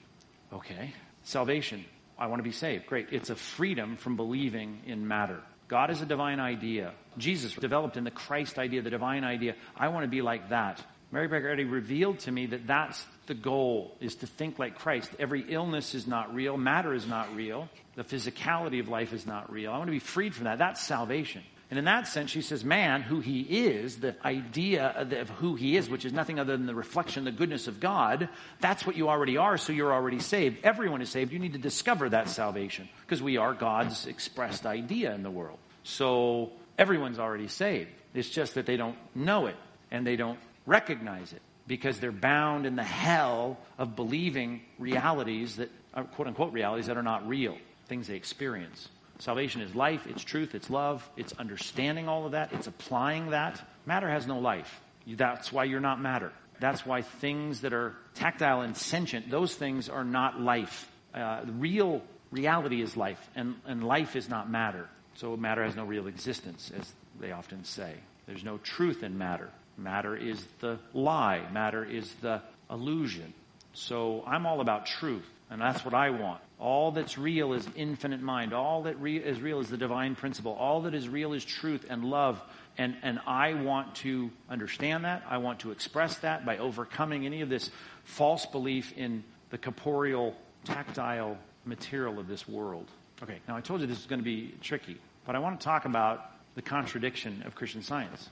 [0.54, 0.94] Okay.
[1.24, 1.84] Salvation.
[2.18, 2.88] I want to be saved.
[2.88, 3.08] Great.
[3.12, 5.40] It's a freedom from believing in matter.
[5.68, 6.94] God is a divine idea.
[7.18, 9.56] Jesus developed in the Christ idea, the divine idea.
[9.76, 10.82] I want to be like that.
[11.12, 15.10] Mary Baker Eddy revealed to me that that's the goal, is to think like Christ.
[15.20, 16.58] Every illness is not real.
[16.58, 17.70] Matter is not real.
[17.96, 19.72] The physicality of life is not real.
[19.72, 20.58] I want to be freed from that.
[20.58, 21.44] That's salvation.
[21.70, 25.76] And in that sense, she says, man, who he is, the idea of who he
[25.76, 28.30] is, which is nothing other than the reflection, the goodness of God,
[28.62, 30.60] that's what you already are, so you're already saved.
[30.64, 31.34] Everyone is saved.
[31.34, 35.60] You need to discover that salvation because we are God's expressed idea in the world.
[35.84, 37.90] So everyone's already saved.
[38.14, 39.56] It's just that they don't know it
[39.92, 45.72] and they don't recognize it because they're bound in the hell of believing realities that
[45.96, 47.58] are quote unquote realities that are not real,
[47.88, 48.90] things they experience.
[49.20, 53.60] Salvation is life, it's truth, it's love, it's understanding all of that, it's applying that.
[53.88, 54.80] Matter has no life.
[55.08, 56.32] That's why you're not matter.
[56.60, 60.92] That's why things that are tactile and sentient, those things are not life.
[61.14, 64.88] Uh, real reality is life, and, and life is not matter.
[65.16, 67.94] So matter has no real existence, as they often say.
[68.28, 69.50] There's no truth in matter.
[69.78, 73.34] Matter is the lie, matter is the illusion.
[73.74, 75.26] So I'm all about truth.
[75.50, 76.42] And that's what I want.
[76.60, 78.54] All that's real is infinite mind.
[78.54, 80.54] All that re- is real is the divine principle.
[80.54, 82.42] All that is real is truth and love.
[82.78, 85.24] And, and I want to understand that.
[85.30, 87.70] I want to express that by overcoming any of this
[88.04, 92.88] false belief in the corporeal, tactile material of this world.
[93.24, 95.64] Okay, now I told you this is going to be tricky, but I want to
[95.64, 98.30] talk about the contradiction of Christian science.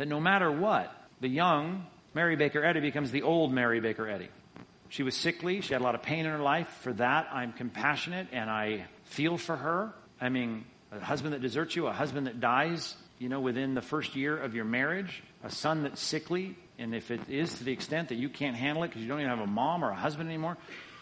[0.00, 0.90] That no matter what,
[1.20, 1.84] the young
[2.14, 4.30] Mary Baker Eddy becomes the old Mary Baker Eddy.
[4.88, 5.60] She was sickly.
[5.60, 6.68] She had a lot of pain in her life.
[6.80, 9.92] For that, I'm compassionate and I feel for her.
[10.18, 13.82] I mean, a husband that deserts you, a husband that dies, you know, within the
[13.82, 17.72] first year of your marriage, a son that's sickly, and if it is to the
[17.72, 19.96] extent that you can't handle it because you don't even have a mom or a
[19.96, 20.56] husband anymore,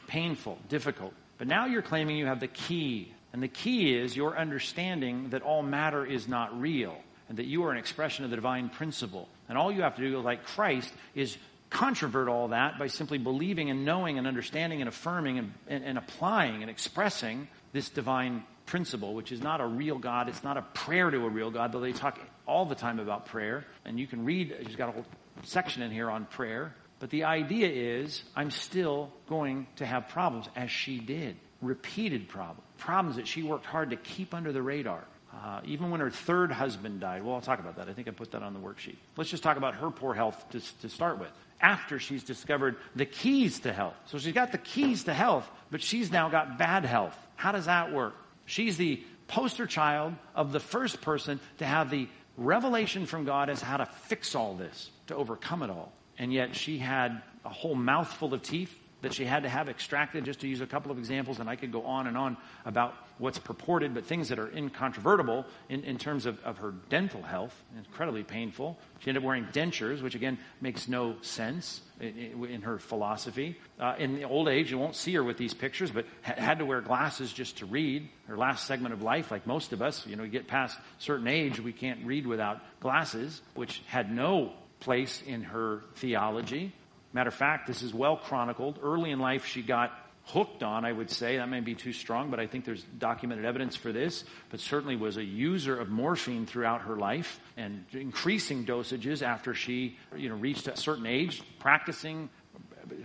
[0.09, 1.15] painful, difficult.
[1.39, 3.15] But now you're claiming you have the key.
[3.33, 6.97] And the key is your understanding that all matter is not real
[7.29, 9.29] and that you are an expression of the divine principle.
[9.49, 11.37] And all you have to do, like Christ, is
[11.71, 15.99] controvert all that by simply believing and knowing and understanding and affirming and, and, and,
[15.99, 20.29] applying and expressing this divine principle, which is not a real God.
[20.29, 23.27] It's not a prayer to a real God, though they talk all the time about
[23.27, 23.65] prayer.
[23.85, 25.07] And you can read, she's got a whole
[25.43, 26.75] section in here on prayer.
[27.01, 31.37] But the idea is, I'm still going to have problems, as she did.
[31.61, 32.63] Repeated problems.
[32.79, 35.05] Problems that she worked hard to keep under the radar.
[35.33, 37.23] Uh, even when her third husband died.
[37.23, 37.89] Well, I'll talk about that.
[37.89, 38.97] I think I put that on the worksheet.
[39.17, 43.05] Let's just talk about her poor health to, to start with after she's discovered the
[43.05, 43.95] keys to health.
[44.07, 47.17] So she's got the keys to health, but she's now got bad health.
[47.37, 48.15] How does that work?
[48.47, 53.61] She's the poster child of the first person to have the revelation from God as
[53.61, 55.93] how to fix all this, to overcome it all.
[56.19, 60.25] And yet she had a whole mouthful of teeth that she had to have extracted,
[60.25, 62.95] just to use a couple of examples, and I could go on and on about
[63.19, 67.55] what's purported, but things that are incontrovertible in, in terms of, of her dental health,
[67.77, 68.79] incredibly painful.
[69.01, 73.59] She ended up wearing dentures, which again makes no sense in, in her philosophy.
[73.79, 76.59] Uh, in the old age, you won't see her with these pictures, but ha- had
[76.59, 78.09] to wear glasses just to read.
[78.27, 81.29] Her last segment of life, like most of us, you know, you get past certain
[81.29, 86.73] age, we can't read without glasses, which had no place in her theology.
[87.13, 88.79] Matter of fact, this is well chronicled.
[88.83, 89.93] Early in life, she got
[90.29, 91.37] hooked on, I would say.
[91.37, 94.25] That may be too strong, but I think there's documented evidence for this.
[94.51, 99.97] But certainly was a user of morphine throughout her life and increasing dosages after she,
[100.17, 102.29] you know, reached a certain age, practicing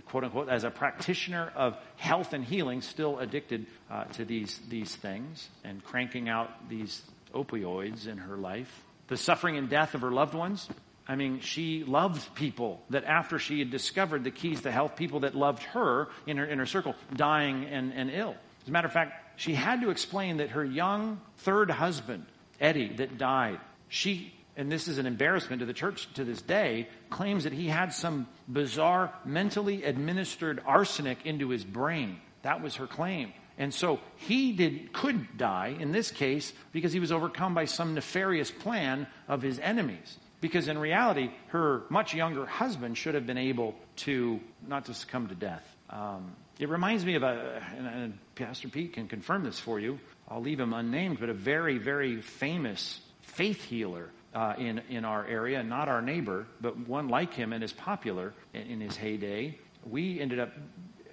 [0.06, 4.94] quote unquote, as a practitioner of health and healing, still addicted uh, to these, these
[4.94, 7.02] things and cranking out these
[7.34, 8.84] opioids in her life.
[9.08, 10.68] The suffering and death of her loved ones,
[11.06, 15.20] I mean, she loved people that after she had discovered the keys to health, people
[15.20, 18.34] that loved her in her inner circle, dying and, and ill.
[18.62, 22.24] As a matter of fact, she had to explain that her young third husband,
[22.58, 26.88] Eddy, that died, she, and this is an embarrassment to the church to this day,
[27.10, 32.18] claims that he had some bizarre mentally administered arsenic into his brain.
[32.42, 33.32] That was her claim.
[33.58, 37.94] And so he did, could die in this case because he was overcome by some
[37.94, 40.18] nefarious plan of his enemies.
[40.44, 43.74] Because in reality, her much younger husband should have been able
[44.04, 45.66] to not to succumb to death.
[45.88, 49.98] Um, it reminds me of a, and, and Pastor Pete can confirm this for you.
[50.28, 55.26] I'll leave him unnamed, but a very, very famous faith healer uh, in, in our
[55.26, 59.58] area, not our neighbor, but one like him and is popular in, in his heyday.
[59.86, 60.52] We ended up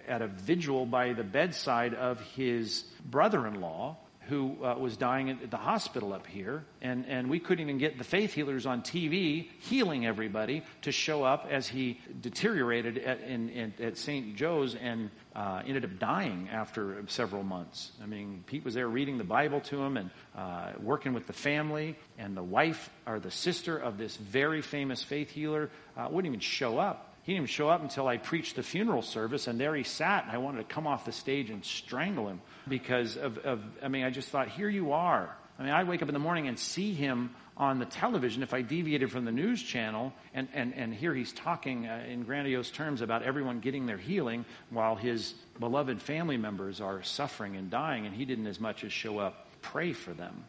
[0.09, 3.95] at a vigil by the bedside of his brother in law
[4.32, 7.97] who uh, was dying at the hospital up here, and, and we couldn't even get
[7.97, 13.49] the faith healers on TV healing everybody to show up as he deteriorated at, in,
[13.49, 14.38] in, at St.
[14.38, 17.91] Joe's and uh, ended up dying after several months.
[18.01, 21.34] I mean, Pete was there reading the Bible to him and uh, working with the
[21.34, 26.32] family, and the wife or the sister of this very famous faith healer uh, wouldn't
[26.32, 29.59] even show up he didn't even show up until I preached the funeral service, and
[29.59, 33.15] there he sat, and I wanted to come off the stage and strangle him because
[33.15, 35.36] of, of I mean, I just thought, here you are.
[35.59, 38.55] I mean, I wake up in the morning and see him on the television if
[38.55, 42.72] I deviated from the news channel, and, and, and here he's talking uh, in grandiose
[42.72, 48.07] terms about everyone getting their healing while his beloved family members are suffering and dying,
[48.07, 50.43] and he didn't as much as show up, pray for them.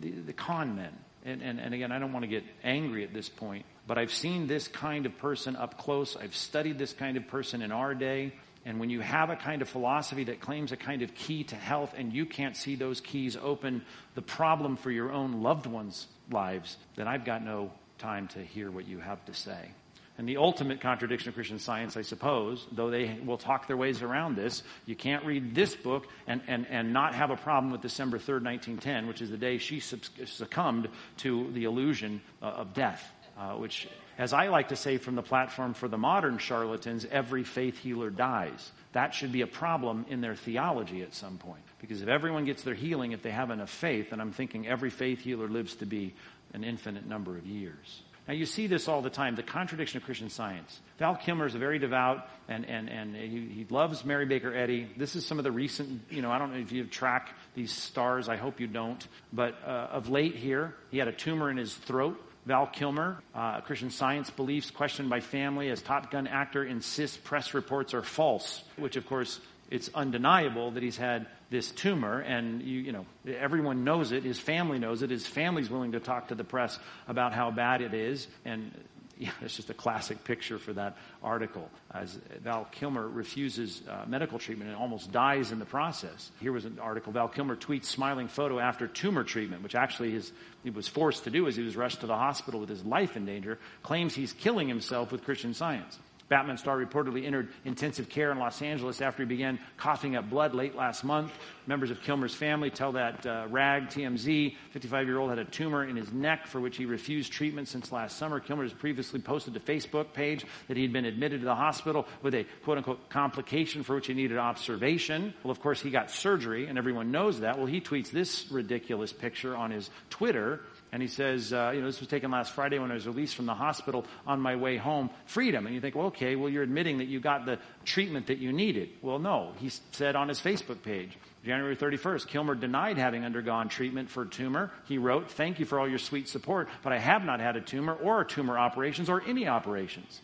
[0.00, 0.96] The, the con men.
[1.26, 4.12] And, and, and again, I don't want to get angry at this point, but I've
[4.12, 6.16] seen this kind of person up close.
[6.16, 8.32] I've studied this kind of person in our day.
[8.64, 11.54] And when you have a kind of philosophy that claims a kind of key to
[11.54, 13.84] health and you can't see those keys open
[14.16, 18.70] the problem for your own loved ones' lives, then I've got no time to hear
[18.70, 19.70] what you have to say.
[20.18, 24.00] And the ultimate contradiction of Christian science, I suppose, though they will talk their ways
[24.00, 27.82] around this, you can't read this book and, and, and not have a problem with
[27.82, 33.12] December 3rd, 1910, which is the day she succumbed to the illusion uh, of death,
[33.38, 37.44] uh, which as I like to say from the platform for the modern charlatans, every
[37.44, 38.72] faith healer dies.
[38.92, 41.62] That should be a problem in their theology at some point.
[41.80, 44.88] Because if everyone gets their healing, if they have enough faith, and I'm thinking every
[44.88, 46.14] faith healer lives to be
[46.54, 48.02] an infinite number of years.
[48.26, 50.80] Now, you see this all the time the contradiction of Christian science.
[50.98, 54.90] Val Kilmer is a very devout, and, and, and he, he, loves Mary Baker Eddy.
[54.96, 57.70] This is some of the recent, you know, I don't know if you track these
[57.70, 59.06] stars, I hope you don't.
[59.32, 63.60] But uh, of late here, he had a tumor in his throat Val Kilmer, uh,
[63.62, 68.62] Christian Science beliefs questioned by family as Top Gun actor insists press reports are false,
[68.76, 72.20] which of course it's undeniable that he's had this tumor.
[72.20, 74.22] And you, you know everyone knows it.
[74.22, 75.10] His family knows it.
[75.10, 76.78] His family's willing to talk to the press
[77.08, 78.28] about how bad it is.
[78.44, 78.70] And
[79.18, 81.70] yeah, it's just a classic picture for that article.
[81.90, 86.30] As Val Kilmer refuses uh, medical treatment and almost dies in the process.
[86.40, 87.12] Here was an article.
[87.12, 91.30] Val Kilmer tweets smiling photo after tumor treatment, which actually his, he was forced to
[91.30, 93.58] do as he was rushed to the hospital with his life in danger.
[93.82, 95.98] Claims he's killing himself with Christian science.
[96.28, 100.54] Batman star reportedly entered intensive care in Los Angeles after he began coughing up blood
[100.54, 101.32] late last month.
[101.66, 105.84] Members of Kilmer's family tell that uh, RAG TMZ, 55 year old, had a tumor
[105.84, 108.40] in his neck for which he refused treatment since last summer.
[108.40, 112.06] Kilmer has previously posted to Facebook page that he had been admitted to the hospital
[112.22, 115.34] with a quote unquote complication for which he needed observation.
[115.42, 117.56] Well, of course, he got surgery, and everyone knows that.
[117.58, 120.60] Well, he tweets this ridiculous picture on his Twitter
[120.92, 123.34] and he says, uh, you know, this was taken last Friday when I was released
[123.34, 125.10] from the hospital on my way home.
[125.26, 125.66] Freedom.
[125.66, 128.52] And you think, well, okay, well, you're admitting that you got the treatment that you
[128.52, 128.90] needed.
[129.02, 129.52] Well, no.
[129.58, 134.26] He said on his Facebook page, January 31st, Kilmer denied having undergone treatment for a
[134.26, 134.70] tumor.
[134.86, 137.60] He wrote, Thank you for all your sweet support, but I have not had a
[137.60, 140.20] tumor or tumor operations or any operations.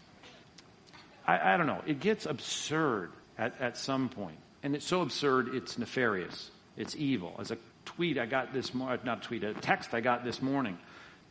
[1.27, 1.83] I, I don't know.
[1.87, 4.39] It gets absurd at, at some point.
[4.63, 6.51] And it's so absurd, it's nefarious.
[6.77, 7.37] It's evil.
[7.39, 10.79] As a tweet I got this morning, not tweet, a text I got this morning.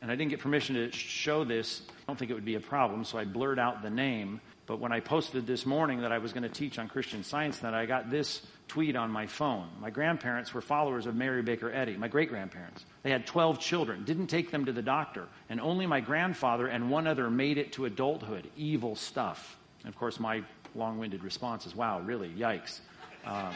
[0.01, 1.83] And I didn't get permission to show this.
[1.89, 4.41] I don't think it would be a problem, so I blurred out the name.
[4.65, 7.59] But when I posted this morning that I was going to teach on Christian Science
[7.59, 9.67] that I got this tweet on my phone.
[9.81, 12.85] My grandparents were followers of Mary Baker Eddy, my great grandparents.
[13.03, 16.89] They had 12 children, didn't take them to the doctor, and only my grandfather and
[16.89, 18.49] one other made it to adulthood.
[18.55, 19.57] Evil stuff.
[19.83, 20.41] And of course, my
[20.73, 22.29] long winded response is, wow, really?
[22.29, 22.79] Yikes.
[23.25, 23.51] Uh,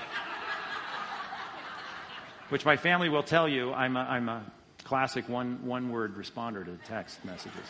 [2.50, 4.44] which my family will tell you I'm a, I'm a
[4.84, 7.66] classic one, one word responder to text messages.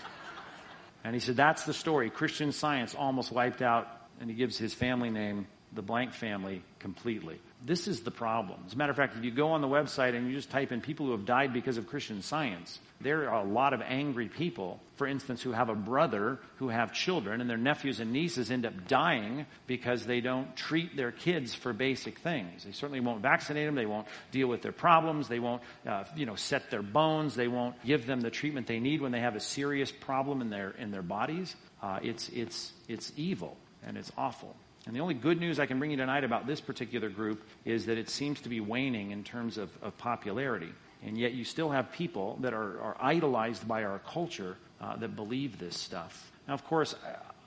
[1.04, 2.10] And he said, That's the story.
[2.10, 3.88] Christian science almost wiped out,
[4.20, 7.40] and he gives his family name, the blank family, completely.
[7.66, 8.60] This is the problem.
[8.68, 10.72] As a matter of fact, if you go on the website and you just type
[10.72, 14.28] in people who have died because of Christian science, there are a lot of angry
[14.28, 18.52] people, for instance, who have a brother who have children and their nephews and nieces
[18.52, 22.66] end up dying because they don't treat their kids for basic things.
[22.66, 23.74] They certainly won't vaccinate them.
[23.74, 25.28] They won't deal with their problems.
[25.28, 27.34] They won't, uh, you know, set their bones.
[27.34, 30.52] They won't give them the treatment they need when they have a serious problem in
[30.52, 31.56] their, in their bodies.
[31.82, 34.56] Uh, it's, it's, it's evil and it's awful.
[34.88, 37.88] And the only good news I can bring you tonight about this particular group is
[37.88, 40.72] that it seems to be waning in terms of, of popularity.
[41.04, 45.16] And yet you still have people that are, are idolized by our culture uh, that
[45.16, 46.32] believe this stuff.
[46.48, 46.94] Now, of course,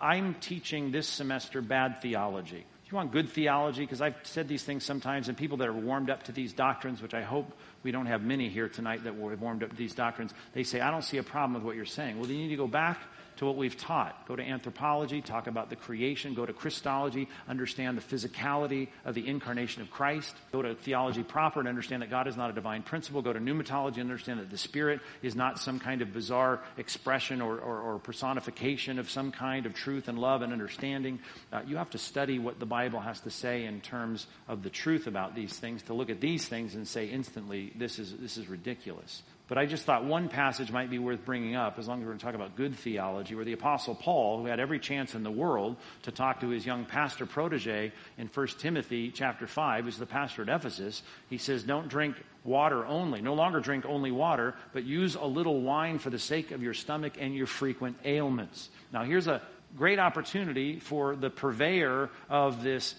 [0.01, 2.65] I'm teaching this semester bad theology.
[2.85, 5.73] If you want good theology, because I've said these things sometimes, and people that are
[5.73, 9.17] warmed up to these doctrines, which I hope we don't have many here tonight that
[9.17, 11.77] were warmed up to these doctrines, they say, I don't see a problem with what
[11.77, 12.19] you're saying.
[12.19, 12.99] Well, you need to go back
[13.39, 14.27] to what we've taught.
[14.27, 16.35] Go to anthropology, talk about the creation.
[16.35, 20.35] Go to Christology, understand the physicality of the incarnation of Christ.
[20.53, 23.23] Go to theology proper and understand that God is not a divine principle.
[23.23, 27.41] Go to pneumatology and understand that the Spirit is not some kind of bizarre expression
[27.41, 31.21] or, or, or personification of some kind of truth and love and understanding.
[31.53, 34.71] Uh, you have to study what the Bible has to say in terms of the
[34.71, 38.37] truth about these things to look at these things and say instantly, this is, this
[38.37, 39.23] is ridiculous.
[39.49, 42.11] But I just thought one passage might be worth bringing up, as long as we're
[42.11, 45.23] going to talk about good theology, where the Apostle Paul, who had every chance in
[45.23, 49.97] the world to talk to his young pastor protege in 1 Timothy chapter 5, who's
[49.97, 53.23] the pastor at Ephesus, he says, Don't drink water only.
[53.23, 56.75] No longer drink only water, but use a little wine for the sake of your
[56.75, 58.69] stomach and your frequent ailments.
[58.93, 59.41] Now, here's a
[59.79, 62.95] great opportunity for the purveyor of this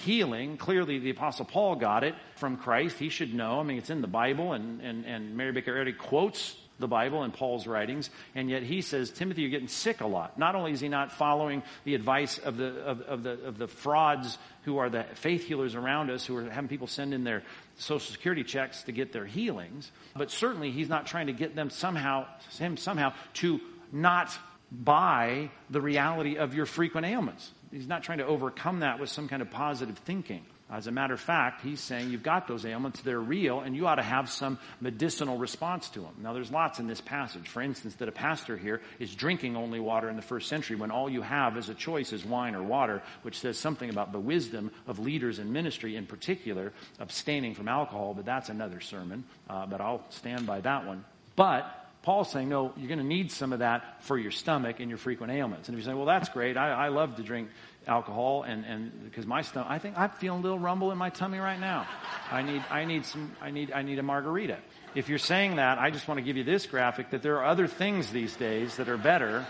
[0.00, 0.56] healing.
[0.56, 2.98] Clearly, the Apostle Paul got it from Christ.
[2.98, 3.60] He should know.
[3.60, 7.22] I mean, it's in the Bible, and, and, and Mary Baker Eddy quotes the Bible
[7.22, 10.38] and Paul's writings, and yet he says, Timothy, you're getting sick a lot.
[10.38, 13.68] Not only is he not following the advice of the, of, of, the, of the
[13.68, 17.42] frauds who are the faith healers around us, who are having people send in their
[17.76, 21.70] social security checks to get their healings, but certainly he's not trying to get them
[21.70, 22.26] somehow,
[22.58, 23.60] him somehow to
[23.92, 24.36] not
[24.72, 27.50] buy the reality of your frequent ailments.
[27.70, 30.44] He's not trying to overcome that with some kind of positive thinking.
[30.72, 33.88] As a matter of fact, he's saying you've got those ailments, they're real, and you
[33.88, 36.14] ought to have some medicinal response to them.
[36.22, 37.48] Now, there's lots in this passage.
[37.48, 40.92] For instance, that a pastor here is drinking only water in the first century when
[40.92, 44.20] all you have as a choice is wine or water, which says something about the
[44.20, 49.24] wisdom of leaders in ministry, in particular, abstaining from alcohol, but that's another sermon.
[49.48, 51.04] Uh, but I'll stand by that one.
[51.34, 54.88] But Paul's saying, no, you're going to need some of that for your stomach and
[54.88, 55.68] your frequent ailments.
[55.68, 56.56] And if you're saying, well, that's great.
[56.56, 57.50] I, I love to drink
[57.86, 61.10] alcohol and, and because my stomach, I think I'm feeling a little rumble in my
[61.10, 61.86] tummy right now.
[62.30, 64.58] I need, I need some, I need, I need a margarita.
[64.94, 67.44] If you're saying that, I just want to give you this graphic that there are
[67.44, 69.46] other things these days that are better.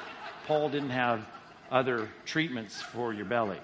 [0.47, 1.25] Paul didn't have
[1.71, 3.59] other treatments for your belly.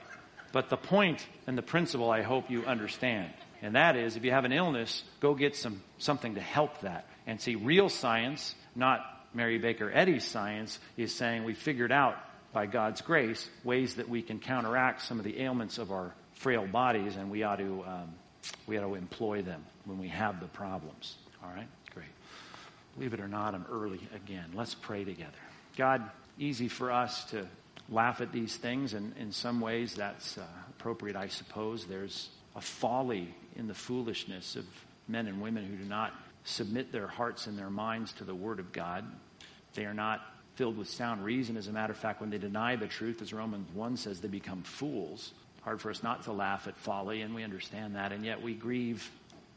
[0.53, 3.33] But the point and the principle I hope you understand.
[3.63, 7.09] And that is if you have an illness, go get some, something to help that.
[7.27, 9.01] And see, real science not
[9.35, 12.17] Mary Baker Eddy's science, is saying we figured out
[12.53, 16.67] by God's grace ways that we can counteract some of the ailments of our frail
[16.67, 18.15] bodies, and we ought to um,
[18.67, 21.17] we ought to employ them when we have the problems.
[21.43, 22.07] All right, great.
[22.95, 24.47] Believe it or not, I'm early again.
[24.55, 25.33] Let's pray together.
[25.77, 26.09] God,
[26.39, 27.47] easy for us to
[27.89, 31.85] laugh at these things, and in some ways that's uh, appropriate, I suppose.
[31.87, 34.65] There's a folly in the foolishness of
[35.09, 36.13] men and women who do not
[36.47, 39.05] submit their hearts and their minds to the Word of God.
[39.75, 40.21] They are not
[40.55, 41.57] filled with sound reason.
[41.57, 44.29] As a matter of fact, when they deny the truth, as Romans 1 says, they
[44.29, 45.33] become fools.
[45.63, 48.13] Hard for us not to laugh at folly, and we understand that.
[48.13, 49.11] And yet we grieve,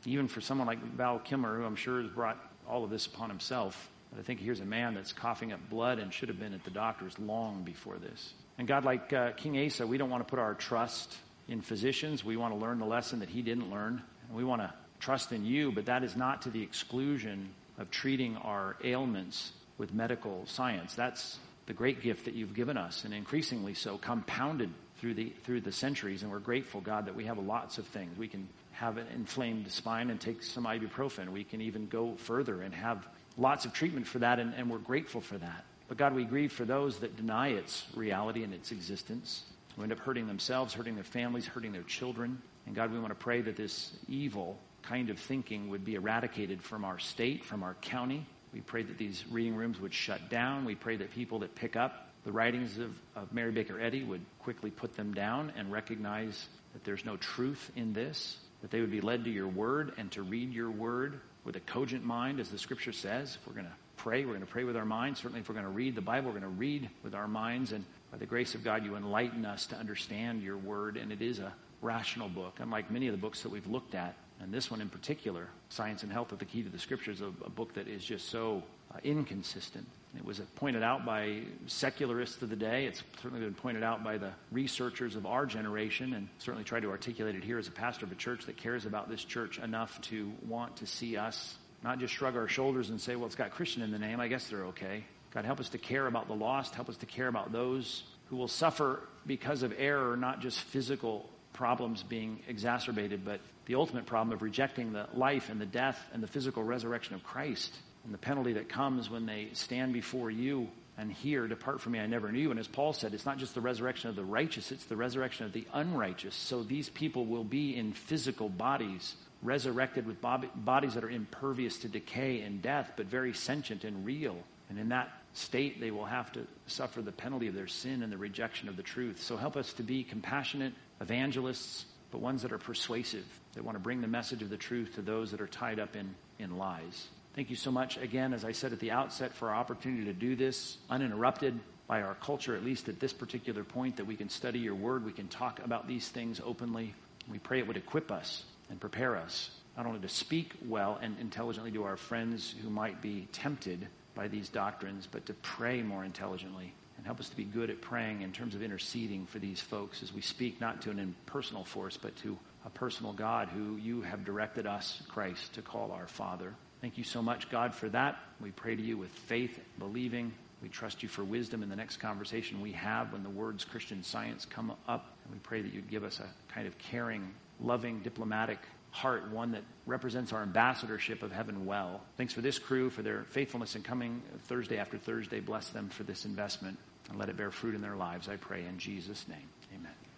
[0.05, 2.37] even for someone like Val Kilmer, who I'm sure has brought
[2.67, 3.89] all of this upon himself.
[4.11, 6.63] But I think here's a man that's coughing up blood and should have been at
[6.63, 8.33] the doctor's long before this.
[8.57, 11.15] And God, like uh, King Asa, we don't want to put our trust
[11.47, 12.25] in physicians.
[12.25, 14.01] We want to learn the lesson that he didn't learn.
[14.27, 17.89] And we want to trust in you, but that is not to the exclusion of
[17.89, 20.93] treating our ailments with medical science.
[20.93, 24.69] That's the great gift that you've given us, and increasingly so, compounded
[24.99, 26.23] through the through the centuries.
[26.23, 28.17] And we're grateful, God, that we have lots of things.
[28.17, 31.29] We can have an inflamed spine and take some ibuprofen.
[31.29, 33.07] We can even go further and have
[33.37, 35.65] lots of treatment for that, and, and we're grateful for that.
[35.87, 39.43] But God, we grieve for those that deny its reality and its existence,
[39.75, 42.41] who end up hurting themselves, hurting their families, hurting their children.
[42.67, 46.61] And God, we want to pray that this evil kind of thinking would be eradicated
[46.61, 48.25] from our state, from our county.
[48.53, 50.65] We pray that these reading rooms would shut down.
[50.65, 54.25] We pray that people that pick up the writings of, of Mary Baker Eddy would
[54.39, 58.91] quickly put them down and recognize that there's no truth in this, that they would
[58.91, 62.49] be led to your word and to read your word with a cogent mind, as
[62.49, 63.37] the scripture says.
[63.39, 65.21] If we're going to pray, we're going to pray with our minds.
[65.21, 67.71] Certainly, if we're going to read the Bible, we're going to read with our minds.
[67.71, 70.97] And by the grace of God, you enlighten us to understand your word.
[70.97, 74.15] And it is a rational book, unlike many of the books that we've looked at
[74.41, 77.27] and this one in particular, Science and Health of the Key to the Scriptures, a,
[77.45, 78.63] a book that is just so
[78.93, 79.87] uh, inconsistent.
[80.17, 82.85] It was pointed out by secularists of the day.
[82.85, 86.89] It's certainly been pointed out by the researchers of our generation, and certainly tried to
[86.89, 90.01] articulate it here as a pastor of a church that cares about this church enough
[90.01, 93.51] to want to see us not just shrug our shoulders and say, well, it's got
[93.51, 94.19] Christian in the name.
[94.19, 95.05] I guess they're okay.
[95.31, 96.75] God, help us to care about the lost.
[96.75, 101.29] Help us to care about those who will suffer because of error, not just physical
[101.59, 106.23] problems being exacerbated, but the ultimate problem of rejecting the life and the death and
[106.23, 107.75] the physical resurrection of Christ
[108.05, 111.99] and the penalty that comes when they stand before you and hear, Depart from me,
[111.99, 112.51] I never knew you.
[112.51, 115.47] And as Paul said, it's not just the resurrection of the righteous, it's the resurrection
[115.47, 116.33] of the unrighteous.
[116.33, 121.89] So these people will be in physical bodies, resurrected with bodies that are impervious to
[121.89, 124.37] decay and death, but very sentient and real.
[124.69, 128.11] And in that state, they will have to suffer the penalty of their sin and
[128.11, 129.21] the rejection of the truth.
[129.21, 133.79] So help us to be compassionate evangelists, but ones that are persuasive, that want to
[133.79, 137.07] bring the message of the truth to those that are tied up in, in lies.
[137.35, 140.13] Thank you so much again, as I said at the outset, for our opportunity to
[140.13, 144.29] do this uninterrupted by our culture, at least at this particular point, that we can
[144.29, 146.93] study your word, we can talk about these things openly.
[147.31, 151.17] We pray it would equip us and prepare us not only to speak well and
[151.19, 156.03] intelligently to our friends who might be tempted by these doctrines, but to pray more
[156.03, 156.73] intelligently.
[156.97, 160.03] And help us to be good at praying in terms of interceding for these folks
[160.03, 164.01] as we speak not to an impersonal force, but to a personal God who you
[164.01, 166.53] have directed us, Christ, to call our Father.
[166.81, 168.19] Thank you so much, God, for that.
[168.41, 170.33] We pray to you with faith, believing.
[170.61, 174.03] We trust you for wisdom in the next conversation we have when the words Christian
[174.03, 175.17] science come up.
[175.23, 178.59] And we pray that you'd give us a kind of caring, loving, diplomatic
[178.91, 182.01] heart, one that represents our ambassadorship of heaven well.
[182.17, 185.39] Thanks for this crew, for their faithfulness in coming Thursday after Thursday.
[185.39, 186.77] Bless them for this investment
[187.09, 189.47] and let it bear fruit in their lives, I pray, in Jesus' name.